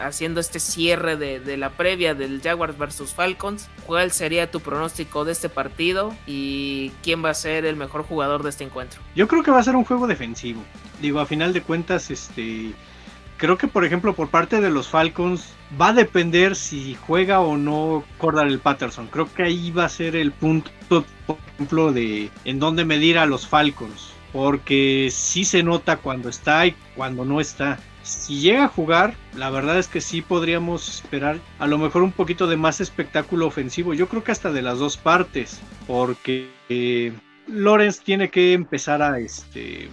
haciendo 0.00 0.40
este 0.40 0.60
cierre 0.60 1.16
de, 1.16 1.56
la 1.56 1.70
previa 1.70 2.14
del 2.14 2.40
Jaguars 2.42 2.78
versus 2.78 3.12
Falcons. 3.12 3.68
¿Cuál 3.86 4.12
sería 4.12 4.50
tu 4.50 4.60
pronóstico 4.60 5.24
de 5.24 5.32
este 5.32 5.48
partido 5.48 6.14
y 6.26 6.90
quién 7.02 7.24
va 7.24 7.30
a 7.30 7.34
ser 7.34 7.64
el 7.64 7.76
mejor 7.76 8.02
jugador 8.02 8.42
de 8.42 8.50
este 8.50 8.64
encuentro? 8.64 9.00
Yo 9.14 9.28
creo 9.28 9.42
que 9.42 9.50
va 9.50 9.60
a 9.60 9.62
ser 9.62 9.76
un 9.76 9.84
juego 9.84 10.06
defensivo. 10.06 10.62
Digo, 11.00 11.20
a 11.20 11.26
final 11.26 11.52
de 11.52 11.62
cuentas, 11.62 12.10
este, 12.10 12.72
creo 13.36 13.58
que 13.58 13.68
por 13.68 13.84
ejemplo 13.84 14.14
por 14.14 14.28
parte 14.28 14.60
de 14.60 14.70
los 14.70 14.88
Falcons 14.88 15.52
va 15.80 15.88
a 15.88 15.92
depender 15.92 16.56
si 16.56 16.94
juega 16.94 17.40
o 17.40 17.56
no 17.56 18.04
el 18.42 18.58
Patterson. 18.58 19.08
Creo 19.08 19.32
que 19.32 19.42
ahí 19.42 19.70
va 19.70 19.84
a 19.84 19.88
ser 19.88 20.16
el 20.16 20.32
punto, 20.32 20.70
por 21.26 21.38
ejemplo, 21.54 21.92
de 21.92 22.30
en 22.44 22.58
dónde 22.58 22.84
medir 22.84 23.18
a 23.18 23.26
los 23.26 23.46
Falcons. 23.46 24.12
Porque 24.32 25.08
sí 25.10 25.44
se 25.44 25.62
nota 25.62 25.96
cuando 25.96 26.28
está 26.28 26.66
y 26.66 26.74
cuando 26.94 27.24
no 27.24 27.40
está. 27.40 27.78
Si 28.02 28.40
llega 28.40 28.64
a 28.64 28.68
jugar, 28.68 29.14
la 29.34 29.50
verdad 29.50 29.78
es 29.78 29.88
que 29.88 30.00
sí 30.00 30.20
podríamos 30.20 30.88
esperar 30.88 31.38
a 31.58 31.66
lo 31.66 31.78
mejor 31.78 32.02
un 32.02 32.12
poquito 32.12 32.46
de 32.46 32.56
más 32.56 32.80
espectáculo 32.80 33.46
ofensivo. 33.46 33.94
Yo 33.94 34.08
creo 34.08 34.22
que 34.22 34.32
hasta 34.32 34.52
de 34.52 34.62
las 34.62 34.78
dos 34.78 34.96
partes. 34.96 35.60
Porque 35.86 36.50
eh, 36.68 37.12
Lawrence 37.48 38.02
tiene 38.04 38.28
que 38.28 38.52
empezar 38.52 39.00
a 39.02 39.18
este 39.18 39.88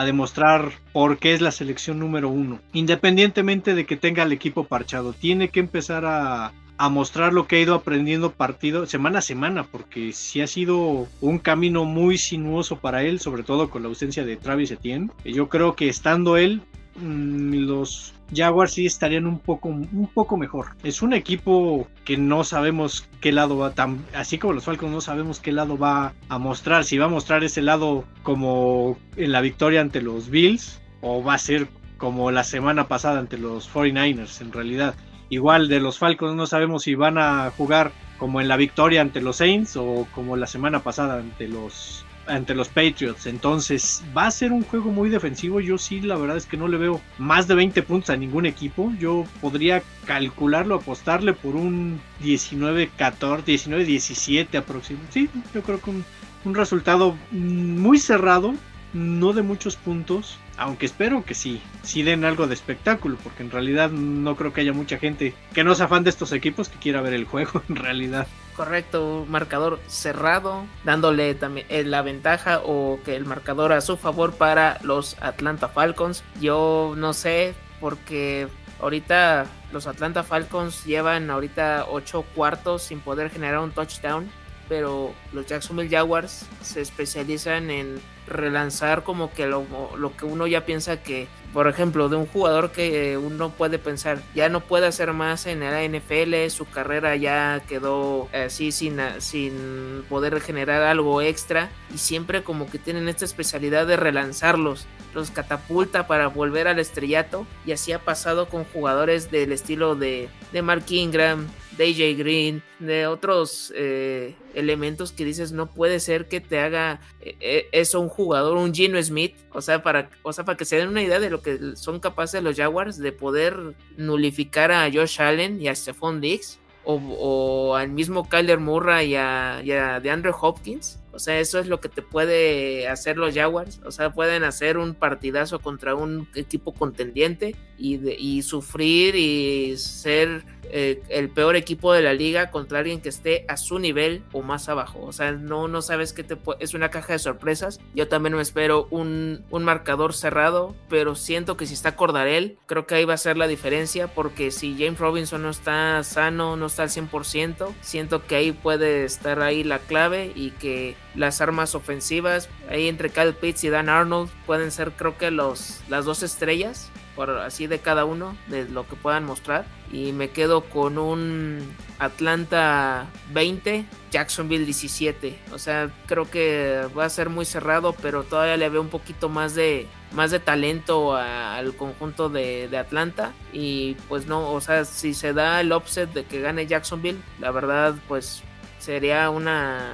a 0.00 0.04
demostrar 0.04 0.72
por 0.92 1.18
qué 1.18 1.34
es 1.34 1.40
la 1.40 1.50
selección 1.50 1.98
número 1.98 2.28
uno. 2.28 2.60
Independientemente 2.72 3.74
de 3.74 3.86
que 3.86 3.96
tenga 3.96 4.22
el 4.22 4.32
equipo 4.32 4.64
parchado, 4.64 5.12
tiene 5.12 5.48
que 5.48 5.60
empezar 5.60 6.04
a, 6.06 6.52
mostrar 6.90 7.32
lo 7.32 7.48
que 7.48 7.56
ha 7.56 7.60
ido 7.60 7.74
aprendiendo 7.74 8.30
partido 8.30 8.86
semana 8.86 9.18
a 9.18 9.22
semana, 9.22 9.64
porque 9.64 10.12
sí 10.12 10.40
ha 10.40 10.46
sido 10.46 11.08
un 11.20 11.38
camino 11.40 11.84
muy 11.84 12.18
sinuoso 12.18 12.76
para 12.76 13.02
él, 13.02 13.18
sobre 13.18 13.42
todo 13.42 13.68
con 13.68 13.82
la 13.82 13.88
ausencia 13.88 14.24
de 14.24 14.36
Travis 14.36 14.70
Etienne. 14.70 15.10
Yo 15.24 15.48
creo 15.48 15.74
que 15.74 15.88
estando 15.88 16.36
él, 16.36 16.62
mm, 17.00 17.66
los 17.66 18.14
Jaguars 18.34 18.72
sí 18.72 18.86
estarían 18.86 19.26
un 19.26 19.38
poco, 19.38 19.68
un 19.68 20.10
poco 20.12 20.36
mejor. 20.36 20.68
Es 20.82 21.02
un 21.02 21.12
equipo 21.12 21.88
que 22.04 22.16
no 22.16 22.44
sabemos 22.44 23.08
qué 23.20 23.32
lado 23.32 23.56
va, 23.58 23.74
tan, 23.74 24.04
así 24.14 24.38
como 24.38 24.52
los 24.52 24.64
Falcons 24.64 24.92
no 24.92 25.00
sabemos 25.00 25.40
qué 25.40 25.52
lado 25.52 25.78
va 25.78 26.14
a 26.28 26.38
mostrar. 26.38 26.84
Si 26.84 26.98
va 26.98 27.06
a 27.06 27.08
mostrar 27.08 27.44
ese 27.44 27.62
lado 27.62 28.04
como 28.22 28.98
en 29.16 29.32
la 29.32 29.40
victoria 29.40 29.80
ante 29.80 30.02
los 30.02 30.30
Bills 30.30 30.80
o 31.00 31.22
va 31.22 31.34
a 31.34 31.38
ser 31.38 31.68
como 31.96 32.30
la 32.30 32.44
semana 32.44 32.88
pasada 32.88 33.18
ante 33.18 33.38
los 33.38 33.72
49ers 33.72 34.40
en 34.40 34.52
realidad. 34.52 34.94
Igual 35.30 35.68
de 35.68 35.80
los 35.80 35.98
Falcons 35.98 36.36
no 36.36 36.46
sabemos 36.46 36.84
si 36.84 36.94
van 36.94 37.18
a 37.18 37.50
jugar 37.50 37.92
como 38.18 38.40
en 38.40 38.48
la 38.48 38.56
victoria 38.56 39.00
ante 39.00 39.20
los 39.20 39.36
Saints 39.36 39.76
o 39.76 40.06
como 40.14 40.36
la 40.36 40.46
semana 40.46 40.80
pasada 40.80 41.18
ante 41.18 41.48
los 41.48 42.04
ante 42.28 42.54
los 42.54 42.68
Patriots. 42.68 43.26
Entonces 43.26 44.04
va 44.16 44.26
a 44.26 44.30
ser 44.30 44.52
un 44.52 44.62
juego 44.62 44.90
muy 44.90 45.08
defensivo. 45.08 45.60
Yo 45.60 45.78
sí, 45.78 46.00
la 46.00 46.16
verdad 46.16 46.36
es 46.36 46.46
que 46.46 46.56
no 46.56 46.68
le 46.68 46.76
veo 46.76 47.00
más 47.18 47.48
de 47.48 47.54
20 47.54 47.82
puntos 47.82 48.10
a 48.10 48.16
ningún 48.16 48.46
equipo. 48.46 48.92
Yo 48.98 49.24
podría 49.40 49.82
calcularlo, 50.06 50.76
apostarle 50.76 51.32
por 51.32 51.56
un 51.56 52.00
19-14, 52.22 53.44
19-17 53.44 54.58
aproximadamente. 54.58 55.12
Sí, 55.12 55.30
yo 55.54 55.62
creo 55.62 55.80
que 55.80 55.90
un, 55.90 56.04
un 56.44 56.54
resultado 56.54 57.16
muy 57.30 57.98
cerrado, 57.98 58.54
no 58.92 59.32
de 59.32 59.42
muchos 59.42 59.76
puntos. 59.76 60.38
Aunque 60.58 60.86
espero 60.86 61.24
que 61.24 61.34
sí, 61.34 61.62
sí 61.82 62.02
den 62.02 62.24
algo 62.24 62.46
de 62.46 62.54
espectáculo, 62.54 63.16
porque 63.22 63.42
en 63.42 63.50
realidad 63.50 63.90
no 63.90 64.36
creo 64.36 64.52
que 64.52 64.60
haya 64.60 64.72
mucha 64.72 64.98
gente 64.98 65.34
que 65.54 65.64
no 65.64 65.74
sea 65.74 65.88
fan 65.88 66.04
de 66.04 66.10
estos 66.10 66.32
equipos 66.32 66.68
que 66.68 66.78
quiera 66.78 67.00
ver 67.00 67.14
el 67.14 67.24
juego 67.24 67.62
en 67.68 67.76
realidad 67.76 68.26
correcto, 68.58 69.24
marcador 69.28 69.78
cerrado, 69.86 70.66
dándole 70.82 71.36
también 71.36 71.64
eh, 71.70 71.84
la 71.84 72.02
ventaja 72.02 72.60
o 72.64 72.98
que 73.04 73.14
el 73.14 73.24
marcador 73.24 73.72
a 73.72 73.80
su 73.80 73.96
favor 73.96 74.34
para 74.34 74.80
los 74.82 75.16
Atlanta 75.20 75.68
Falcons. 75.68 76.24
Yo 76.40 76.94
no 76.96 77.12
sé, 77.12 77.54
porque 77.80 78.48
ahorita 78.80 79.46
los 79.72 79.86
Atlanta 79.86 80.24
Falcons 80.24 80.84
llevan 80.84 81.30
ahorita 81.30 81.86
8 81.88 82.24
cuartos 82.34 82.82
sin 82.82 82.98
poder 82.98 83.30
generar 83.30 83.60
un 83.60 83.70
touchdown, 83.70 84.28
pero 84.68 85.12
los 85.32 85.46
Jacksonville 85.46 85.88
Jaguars 85.88 86.46
se 86.62 86.80
especializan 86.80 87.70
en 87.70 88.00
relanzar 88.26 89.04
como 89.04 89.32
que 89.32 89.46
lo, 89.46 89.64
lo, 89.96 90.16
que 90.16 90.24
uno 90.24 90.46
ya 90.46 90.66
piensa 90.66 91.02
que, 91.02 91.28
por 91.52 91.66
ejemplo, 91.66 92.08
de 92.08 92.16
un 92.16 92.26
jugador 92.26 92.70
que 92.70 93.16
uno 93.16 93.50
puede 93.50 93.78
pensar, 93.78 94.20
ya 94.34 94.48
no 94.48 94.60
puede 94.60 94.86
hacer 94.86 95.12
más 95.12 95.46
en 95.46 95.60
la 95.60 95.82
NFL, 95.82 96.48
su 96.50 96.66
carrera 96.66 97.16
ya 97.16 97.62
quedó 97.66 98.28
así 98.32 98.70
sin, 98.70 98.98
sin 99.18 100.04
poder 100.08 100.40
generar 100.40 100.82
algo 100.82 101.22
extra 101.22 101.70
y 101.94 101.98
siempre 101.98 102.42
como 102.42 102.70
que 102.70 102.78
tienen 102.78 103.08
esta 103.08 103.24
especialidad 103.24 103.86
de 103.86 103.96
relanzarlos, 103.96 104.86
los 105.14 105.30
catapulta 105.30 106.06
para 106.06 106.28
volver 106.28 106.68
al 106.68 106.78
estrellato 106.78 107.46
y 107.64 107.72
así 107.72 107.92
ha 107.92 107.98
pasado 107.98 108.48
con 108.48 108.64
jugadores 108.64 109.30
del 109.30 109.52
estilo 109.52 109.94
de, 109.94 110.28
de 110.52 110.62
Mark 110.62 110.84
Ingram, 110.90 111.46
DJ 111.78 112.14
Green, 112.14 112.62
de 112.80 113.06
otros 113.06 113.72
eh, 113.74 114.34
elementos 114.54 115.12
que 115.12 115.24
dices 115.24 115.52
no 115.52 115.66
puede 115.66 116.00
ser 116.00 116.26
que 116.26 116.40
te 116.40 116.58
haga 116.58 117.00
eh, 117.20 117.36
eh, 117.40 117.68
eso 117.72 118.00
un 118.00 118.08
jugador, 118.08 118.56
un 118.56 118.74
Gino 118.74 119.02
Smith, 119.02 119.34
o 119.52 119.62
sea, 119.62 119.82
para, 119.82 120.10
o 120.22 120.32
sea, 120.32 120.44
para 120.44 120.58
que 120.58 120.64
se 120.64 120.76
den 120.76 120.88
una 120.88 121.02
idea 121.02 121.20
de 121.20 121.30
lo 121.30 121.40
que 121.40 121.76
son 121.76 122.00
capaces 122.00 122.42
los 122.42 122.56
Jaguars 122.56 122.98
de 122.98 123.12
poder 123.12 123.74
nulificar 123.96 124.72
a 124.72 124.90
Josh 124.92 125.22
Allen 125.22 125.62
y 125.62 125.68
a 125.68 125.74
Stephon 125.74 126.20
Diggs. 126.20 126.58
O, 126.90 127.74
al 127.76 127.90
mismo 127.90 128.30
Kyler 128.30 128.60
Murray 128.60 129.10
y 129.10 129.14
a, 129.16 129.60
y 129.62 129.72
a 129.72 130.00
DeAndre 130.00 130.32
Hopkins. 130.40 130.98
O 131.12 131.18
sea, 131.18 131.38
eso 131.38 131.58
es 131.58 131.66
lo 131.66 131.80
que 131.80 131.90
te 131.90 132.00
puede 132.00 132.88
hacer 132.88 133.18
los 133.18 133.34
Jaguars. 133.34 133.82
O 133.84 133.90
sea, 133.90 134.14
pueden 134.14 134.42
hacer 134.42 134.78
un 134.78 134.94
partidazo 134.94 135.58
contra 135.58 135.94
un 135.94 136.26
equipo 136.34 136.72
contendiente 136.72 137.54
y, 137.78 137.98
y 138.10 138.42
sufrir 138.42 139.14
y 139.14 139.76
ser 139.76 140.44
eh, 140.70 141.02
el 141.08 141.30
peor 141.30 141.56
equipo 141.56 141.92
de 141.92 142.02
la 142.02 142.12
liga 142.12 142.50
contra 142.50 142.80
alguien 142.80 143.00
que 143.00 143.08
esté 143.08 143.44
a 143.48 143.56
su 143.56 143.78
nivel 143.78 144.22
o 144.32 144.42
más 144.42 144.68
abajo. 144.68 145.00
O 145.02 145.12
sea, 145.12 145.32
no, 145.32 145.68
no 145.68 145.80
sabes 145.82 146.12
qué 146.12 146.24
te 146.24 146.36
es 146.60 146.74
una 146.74 146.90
caja 146.90 147.14
de 147.14 147.18
sorpresas. 147.18 147.80
Yo 147.94 148.08
también 148.08 148.34
me 148.34 148.42
espero 148.42 148.86
un, 148.90 149.44
un 149.50 149.64
marcador 149.64 150.12
cerrado, 150.12 150.74
pero 150.88 151.14
siento 151.14 151.56
que 151.56 151.66
si 151.66 151.74
está 151.74 151.96
Cordarel, 151.96 152.58
creo 152.66 152.86
que 152.86 152.96
ahí 152.96 153.04
va 153.04 153.14
a 153.14 153.18
ser 153.18 153.36
la 153.36 153.46
diferencia 153.46 154.08
porque 154.08 154.50
si 154.50 154.76
James 154.78 154.98
Robinson 154.98 155.42
no 155.42 155.50
está 155.50 156.02
sano, 156.04 156.56
no 156.56 156.66
está 156.66 156.82
al 156.82 156.90
100%, 156.90 157.72
siento 157.80 158.26
que 158.26 158.36
ahí 158.36 158.52
puede 158.52 159.04
estar 159.04 159.40
ahí 159.40 159.64
la 159.64 159.78
clave 159.78 160.32
y 160.34 160.50
que 160.50 160.96
las 161.14 161.40
armas 161.40 161.74
ofensivas 161.74 162.48
ahí 162.68 162.88
entre 162.88 163.10
Kyle 163.10 163.34
Pitts 163.34 163.64
y 163.64 163.70
Dan 163.70 163.88
Arnold 163.88 164.30
pueden 164.46 164.70
ser 164.70 164.92
creo 164.92 165.16
que 165.16 165.30
los, 165.30 165.80
las 165.88 166.04
dos 166.04 166.22
estrellas 166.22 166.90
por 167.18 167.30
así 167.30 167.66
de 167.66 167.80
cada 167.80 168.04
uno 168.04 168.36
de 168.46 168.68
lo 168.68 168.86
que 168.86 168.94
puedan 168.94 169.24
mostrar. 169.24 169.66
Y 169.90 170.12
me 170.12 170.30
quedo 170.30 170.60
con 170.60 170.98
un 170.98 171.58
Atlanta 171.98 173.06
20 173.32 173.84
Jacksonville 174.12 174.64
17 174.64 175.36
o 175.52 175.58
sea 175.58 175.90
creo 176.06 176.30
que 176.30 176.86
va 176.96 177.06
a 177.06 177.10
ser 177.10 177.28
muy 177.28 177.44
cerrado 177.44 177.92
pero 178.00 178.22
todavía 178.22 178.56
le 178.56 178.68
veo 178.68 178.80
un 178.80 178.88
poquito 178.88 179.28
más 179.28 179.56
de 179.56 179.88
más 180.12 180.30
de 180.30 180.38
talento 180.38 181.16
al 181.16 181.74
conjunto 181.74 182.28
de, 182.28 182.68
de, 182.68 182.78
Atlanta. 182.78 183.32
Y 183.52 183.96
pues 184.08 184.26
no 184.26 184.52
o 184.52 184.60
sea 184.60 184.84
si 184.84 185.12
se 185.12 185.32
da 185.32 185.60
el 185.60 185.72
offset 185.72 186.08
de 186.12 186.24
que 186.24 186.40
gane 186.40 186.68
Jacksonville 186.68 187.18
la 187.40 187.50
verdad 187.50 187.96
pues 188.06 188.44
sería 188.78 189.28
una 189.30 189.90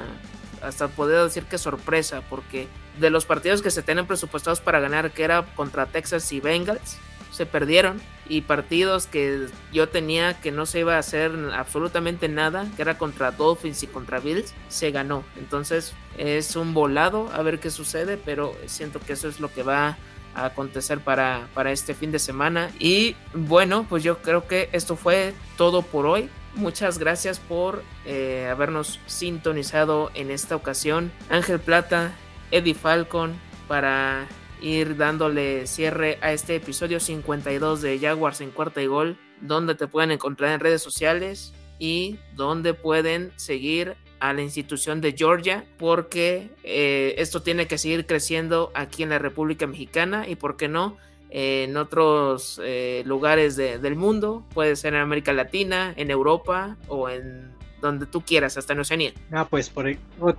hasta 0.60 0.88
poder 0.88 1.24
decir 1.24 1.44
que 1.44 1.56
sorpresa 1.56 2.20
porque 2.28 2.68
de 3.00 3.08
los 3.08 3.24
partidos 3.24 3.62
que 3.62 3.70
se 3.70 3.82
tienen 3.82 4.06
presupuestados 4.06 4.60
para 4.60 4.78
ganar 4.80 5.10
que 5.10 5.24
era 5.24 5.46
contra 5.56 5.86
Texas 5.86 6.30
y 6.32 6.40
Bengals 6.40 6.98
se 7.34 7.46
perdieron 7.46 8.00
y 8.28 8.42
partidos 8.42 9.06
que 9.06 9.48
yo 9.72 9.88
tenía 9.88 10.40
que 10.40 10.52
no 10.52 10.66
se 10.66 10.80
iba 10.80 10.94
a 10.94 10.98
hacer 10.98 11.32
absolutamente 11.52 12.28
nada, 12.28 12.66
que 12.76 12.82
era 12.82 12.96
contra 12.96 13.32
Dolphins 13.32 13.82
y 13.82 13.86
contra 13.88 14.20
Bills, 14.20 14.54
se 14.68 14.92
ganó. 14.92 15.24
Entonces 15.36 15.94
es 16.16 16.54
un 16.54 16.74
volado 16.74 17.30
a 17.34 17.42
ver 17.42 17.58
qué 17.58 17.70
sucede, 17.70 18.16
pero 18.16 18.54
siento 18.66 19.00
que 19.00 19.14
eso 19.14 19.28
es 19.28 19.40
lo 19.40 19.52
que 19.52 19.64
va 19.64 19.98
a 20.34 20.46
acontecer 20.46 21.00
para, 21.00 21.48
para 21.54 21.72
este 21.72 21.94
fin 21.94 22.12
de 22.12 22.20
semana. 22.20 22.70
Y 22.78 23.16
bueno, 23.34 23.84
pues 23.88 24.04
yo 24.04 24.18
creo 24.18 24.46
que 24.46 24.68
esto 24.72 24.94
fue 24.94 25.34
todo 25.56 25.82
por 25.82 26.06
hoy. 26.06 26.30
Muchas 26.54 26.98
gracias 26.98 27.40
por 27.40 27.82
eh, 28.04 28.48
habernos 28.48 29.00
sintonizado 29.06 30.12
en 30.14 30.30
esta 30.30 30.54
ocasión. 30.54 31.10
Ángel 31.30 31.58
Plata, 31.58 32.12
Eddie 32.52 32.74
Falcon, 32.74 33.34
para 33.66 34.28
ir 34.60 34.96
dándole 34.96 35.66
cierre 35.66 36.18
a 36.20 36.32
este 36.32 36.56
episodio 36.56 37.00
52 37.00 37.82
de 37.82 37.98
Jaguars 37.98 38.40
en 38.40 38.50
cuarta 38.50 38.82
y 38.82 38.86
gol, 38.86 39.18
donde 39.40 39.74
te 39.74 39.86
pueden 39.86 40.10
encontrar 40.10 40.52
en 40.52 40.60
redes 40.60 40.82
sociales 40.82 41.52
y 41.78 42.18
donde 42.34 42.74
pueden 42.74 43.32
seguir 43.36 43.96
a 44.20 44.32
la 44.32 44.42
institución 44.42 45.00
de 45.00 45.12
Georgia 45.12 45.64
porque 45.76 46.48
eh, 46.62 47.14
esto 47.18 47.42
tiene 47.42 47.66
que 47.66 47.78
seguir 47.78 48.06
creciendo 48.06 48.70
aquí 48.74 49.02
en 49.02 49.10
la 49.10 49.18
República 49.18 49.66
Mexicana 49.66 50.26
y 50.28 50.36
por 50.36 50.56
qué 50.56 50.68
no 50.68 50.96
en 51.36 51.76
otros 51.76 52.60
eh, 52.62 53.02
lugares 53.06 53.56
del 53.56 53.96
mundo, 53.96 54.44
puede 54.54 54.76
ser 54.76 54.94
en 54.94 55.00
América 55.00 55.32
Latina, 55.32 55.92
en 55.96 56.12
Europa 56.12 56.76
o 56.86 57.08
en 57.08 57.50
donde 57.80 58.06
tú 58.06 58.22
quieras, 58.22 58.56
hasta 58.56 58.72
en 58.72 58.78
Oceanía. 58.78 59.12
Ah, 59.32 59.44
pues 59.50 59.68
por 59.68 59.92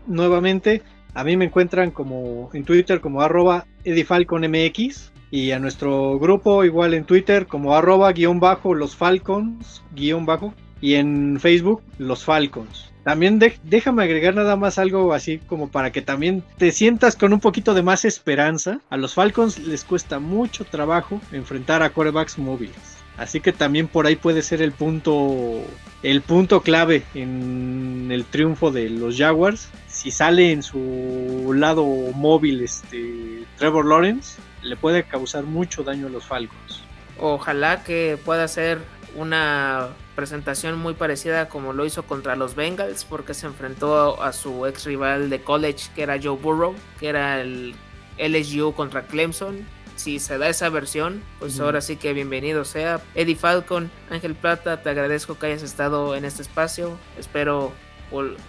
nuevamente 0.07 0.81
a 1.15 1.23
mí 1.23 1.35
me 1.37 1.45
encuentran 1.45 1.89
como 1.89 2.51
en 2.53 2.65
Twitter 2.65 3.01
como 3.01 3.21
arroba 3.21 3.65
edifalconmx 3.83 5.11
y 5.31 5.51
a 5.51 5.59
nuestro 5.59 6.19
grupo 6.19 6.63
igual 6.63 6.93
en 6.93 7.05
Twitter 7.05 7.47
como 7.47 7.75
arroba 7.75 8.11
guion 8.11 8.39
bajo 8.39 8.75
los 8.75 8.95
falcons 8.95 9.81
guion 9.95 10.25
bajo 10.25 10.53
y 10.81 10.95
en 10.95 11.39
Facebook 11.39 11.81
los 11.97 12.23
falcons. 12.23 12.91
También 13.03 13.39
déjame 13.63 14.03
agregar 14.03 14.33
nada 14.33 14.55
más 14.55 14.79
algo 14.79 15.13
así 15.13 15.37
como 15.37 15.69
para 15.69 15.91
que 15.91 16.01
también 16.01 16.43
te 16.57 16.71
sientas 16.71 17.15
con 17.15 17.33
un 17.33 17.39
poquito 17.39 17.75
de 17.75 17.83
más 17.83 18.03
esperanza. 18.03 18.81
A 18.89 18.97
los 18.97 19.13
Falcons 19.13 19.59
les 19.59 19.83
cuesta 19.83 20.17
mucho 20.17 20.65
trabajo 20.65 21.21
enfrentar 21.31 21.83
a 21.83 21.91
corebacks 21.91 22.39
móviles. 22.39 22.94
Así 23.17 23.39
que 23.39 23.53
también 23.53 23.87
por 23.87 24.07
ahí 24.07 24.15
puede 24.15 24.41
ser 24.41 24.61
el 24.61 24.71
punto 24.71 25.61
el 26.03 26.21
punto 26.21 26.61
clave 26.61 27.03
en 27.15 28.09
el 28.11 28.25
triunfo 28.25 28.71
de 28.71 28.89
los 28.89 29.17
Jaguars. 29.17 29.69
Si 29.87 30.11
sale 30.11 30.51
en 30.51 30.61
su 30.61 31.51
lado 31.55 31.85
móvil 32.13 32.61
este 32.61 33.43
Trevor 33.57 33.85
Lawrence, 33.87 34.39
le 34.61 34.75
puede 34.75 35.03
causar 35.03 35.43
mucho 35.43 35.83
daño 35.83 36.07
a 36.07 36.09
los 36.09 36.25
Falcons. 36.25 36.83
Ojalá 37.17 37.83
que 37.83 38.19
pueda 38.23 38.47
ser 38.47 38.79
una 39.15 39.89
presentación 40.15 40.77
muy 40.77 40.93
parecida 40.93 41.47
como 41.49 41.73
lo 41.73 41.85
hizo 41.85 42.03
contra 42.03 42.35
los 42.35 42.55
Bengals 42.55 43.05
porque 43.05 43.33
se 43.33 43.47
enfrentó 43.47 44.21
a 44.21 44.33
su 44.33 44.65
ex 44.65 44.85
rival 44.85 45.29
de 45.29 45.41
college 45.41 45.89
que 45.95 46.03
era 46.03 46.19
Joe 46.21 46.37
Burrow, 46.37 46.75
que 46.99 47.07
era 47.07 47.41
el 47.41 47.73
LSU 48.17 48.73
contra 48.73 49.07
Clemson 49.07 49.65
si 49.95 50.19
se 50.19 50.37
da 50.37 50.49
esa 50.49 50.69
versión, 50.69 51.23
pues 51.39 51.59
ahora 51.59 51.81
sí 51.81 51.95
que 51.95 52.13
bienvenido 52.13 52.65
sea. 52.65 53.01
Eddie 53.15 53.35
Falcon, 53.35 53.89
Ángel 54.09 54.35
Plata, 54.35 54.81
te 54.81 54.89
agradezco 54.89 55.37
que 55.37 55.47
hayas 55.47 55.63
estado 55.63 56.15
en 56.15 56.25
este 56.25 56.41
espacio. 56.41 56.97
Espero 57.17 57.71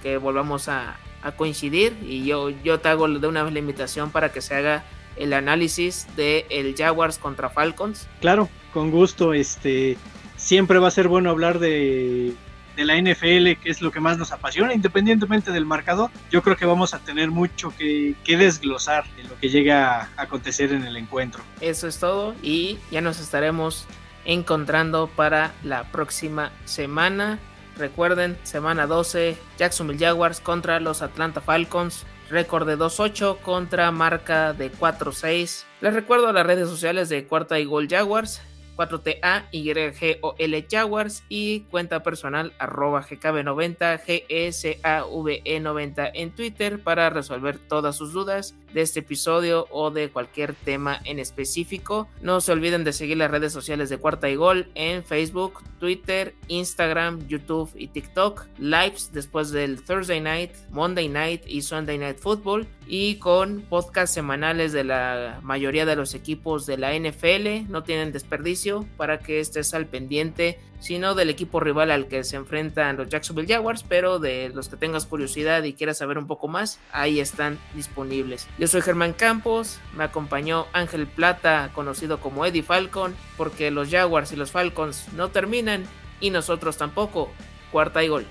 que 0.02 0.16
volvamos 0.18 0.68
a, 0.68 0.98
coincidir 1.36 1.96
y 2.02 2.24
yo, 2.24 2.50
yo 2.50 2.78
te 2.78 2.88
hago 2.88 3.08
de 3.08 3.26
una 3.26 3.42
vez 3.42 3.52
la 3.52 3.58
invitación 3.58 4.12
para 4.12 4.30
que 4.30 4.40
se 4.40 4.54
haga 4.54 4.84
el 5.16 5.32
análisis 5.32 6.06
de 6.14 6.46
el 6.50 6.76
Jaguars 6.76 7.18
contra 7.18 7.50
Falcons. 7.50 8.06
Claro, 8.20 8.48
con 8.72 8.92
gusto. 8.92 9.34
Este 9.34 9.96
siempre 10.36 10.78
va 10.78 10.86
a 10.86 10.92
ser 10.92 11.08
bueno 11.08 11.30
hablar 11.30 11.58
de 11.58 12.32
de 12.76 12.84
la 12.84 13.00
NFL, 13.00 13.60
que 13.62 13.70
es 13.70 13.80
lo 13.80 13.90
que 13.90 14.00
más 14.00 14.18
nos 14.18 14.32
apasiona, 14.32 14.74
independientemente 14.74 15.50
del 15.50 15.64
marcador, 15.64 16.10
yo 16.30 16.42
creo 16.42 16.56
que 16.56 16.66
vamos 16.66 16.94
a 16.94 16.98
tener 16.98 17.30
mucho 17.30 17.72
que, 17.76 18.14
desglosar 18.26 19.06
de 19.16 19.24
lo 19.24 19.38
que 19.38 19.48
llega 19.48 20.02
a 20.02 20.10
acontecer 20.16 20.72
en 20.72 20.84
el 20.84 20.96
encuentro. 20.96 21.42
Eso 21.62 21.88
es 21.88 21.98
todo 21.98 22.34
y 22.42 22.78
ya 22.90 23.00
nos 23.00 23.18
estaremos 23.18 23.86
encontrando 24.26 25.08
para 25.08 25.52
la 25.62 25.84
próxima 25.84 26.52
semana. 26.66 27.38
Recuerden, 27.78 28.36
semana 28.42 28.86
12, 28.86 29.38
Jacksonville 29.58 29.98
Jaguars 29.98 30.40
contra 30.40 30.80
los 30.80 31.00
Atlanta 31.00 31.40
Falcons. 31.40 32.04
Récord 32.28 32.66
de 32.66 32.76
2-8 32.76 33.38
contra 33.40 33.90
marca 33.92 34.52
de 34.52 34.72
4-6. 34.72 35.64
Les 35.80 35.94
recuerdo 35.94 36.32
las 36.32 36.44
redes 36.44 36.68
sociales 36.68 37.08
de 37.08 37.24
Cuarta 37.24 37.58
y 37.60 37.64
Gol 37.64 37.86
Jaguars. 37.88 38.42
4TA 38.76 39.44
YGOL 39.50 40.66
Jaguars 40.70 41.24
y 41.28 41.60
cuenta 41.70 42.02
personal 42.02 42.52
arroba 42.58 43.02
GKB90 43.02 44.02
GSAVE90 44.28 46.10
en 46.14 46.30
Twitter 46.30 46.82
para 46.82 47.10
resolver 47.10 47.58
todas 47.58 47.96
sus 47.96 48.12
dudas 48.12 48.54
de 48.72 48.82
este 48.82 49.00
episodio 49.00 49.66
o 49.70 49.90
de 49.90 50.10
cualquier 50.10 50.54
tema 50.54 51.00
en 51.04 51.18
específico. 51.18 52.08
No 52.20 52.40
se 52.40 52.52
olviden 52.52 52.84
de 52.84 52.92
seguir 52.92 53.16
las 53.16 53.30
redes 53.30 53.52
sociales 53.52 53.88
de 53.88 53.98
Cuarta 53.98 54.28
y 54.28 54.36
Gol 54.36 54.68
en 54.74 55.04
Facebook, 55.04 55.62
Twitter, 55.78 56.34
Instagram, 56.48 57.26
YouTube 57.26 57.70
y 57.74 57.88
TikTok. 57.88 58.46
Lives 58.58 59.10
después 59.12 59.50
del 59.50 59.82
Thursday 59.82 60.20
Night, 60.20 60.52
Monday 60.70 61.08
Night 61.08 61.42
y 61.46 61.62
Sunday 61.62 61.98
Night 61.98 62.18
Football 62.18 62.66
y 62.86 63.16
con 63.16 63.62
podcasts 63.62 64.14
semanales 64.14 64.72
de 64.72 64.84
la 64.84 65.40
mayoría 65.42 65.86
de 65.86 65.96
los 65.96 66.14
equipos 66.14 66.66
de 66.66 66.78
la 66.78 66.94
NFL. 66.94 67.70
No 67.70 67.82
tienen 67.82 68.12
desperdicio 68.12 68.86
para 68.96 69.18
que 69.18 69.40
estés 69.40 69.74
al 69.74 69.86
pendiente, 69.86 70.58
sino 70.86 71.16
del 71.16 71.30
equipo 71.30 71.58
rival 71.58 71.90
al 71.90 72.06
que 72.06 72.22
se 72.22 72.36
enfrentan 72.36 72.96
los 72.96 73.08
Jacksonville 73.08 73.52
Jaguars, 73.52 73.82
pero 73.82 74.20
de 74.20 74.52
los 74.54 74.68
que 74.68 74.76
tengas 74.76 75.04
curiosidad 75.04 75.64
y 75.64 75.72
quieras 75.72 75.98
saber 75.98 76.16
un 76.16 76.28
poco 76.28 76.46
más, 76.46 76.78
ahí 76.92 77.18
están 77.18 77.58
disponibles. 77.74 78.46
Yo 78.56 78.68
soy 78.68 78.82
Germán 78.82 79.12
Campos, 79.12 79.80
me 79.96 80.04
acompañó 80.04 80.66
Ángel 80.72 81.08
Plata, 81.08 81.70
conocido 81.74 82.20
como 82.20 82.46
Eddie 82.46 82.62
Falcon, 82.62 83.16
porque 83.36 83.72
los 83.72 83.90
Jaguars 83.90 84.30
y 84.30 84.36
los 84.36 84.52
Falcons 84.52 85.12
no 85.14 85.30
terminan 85.30 85.84
y 86.20 86.30
nosotros 86.30 86.76
tampoco. 86.76 87.32
Cuarta 87.72 88.04
y 88.04 88.08
gol. 88.08 88.26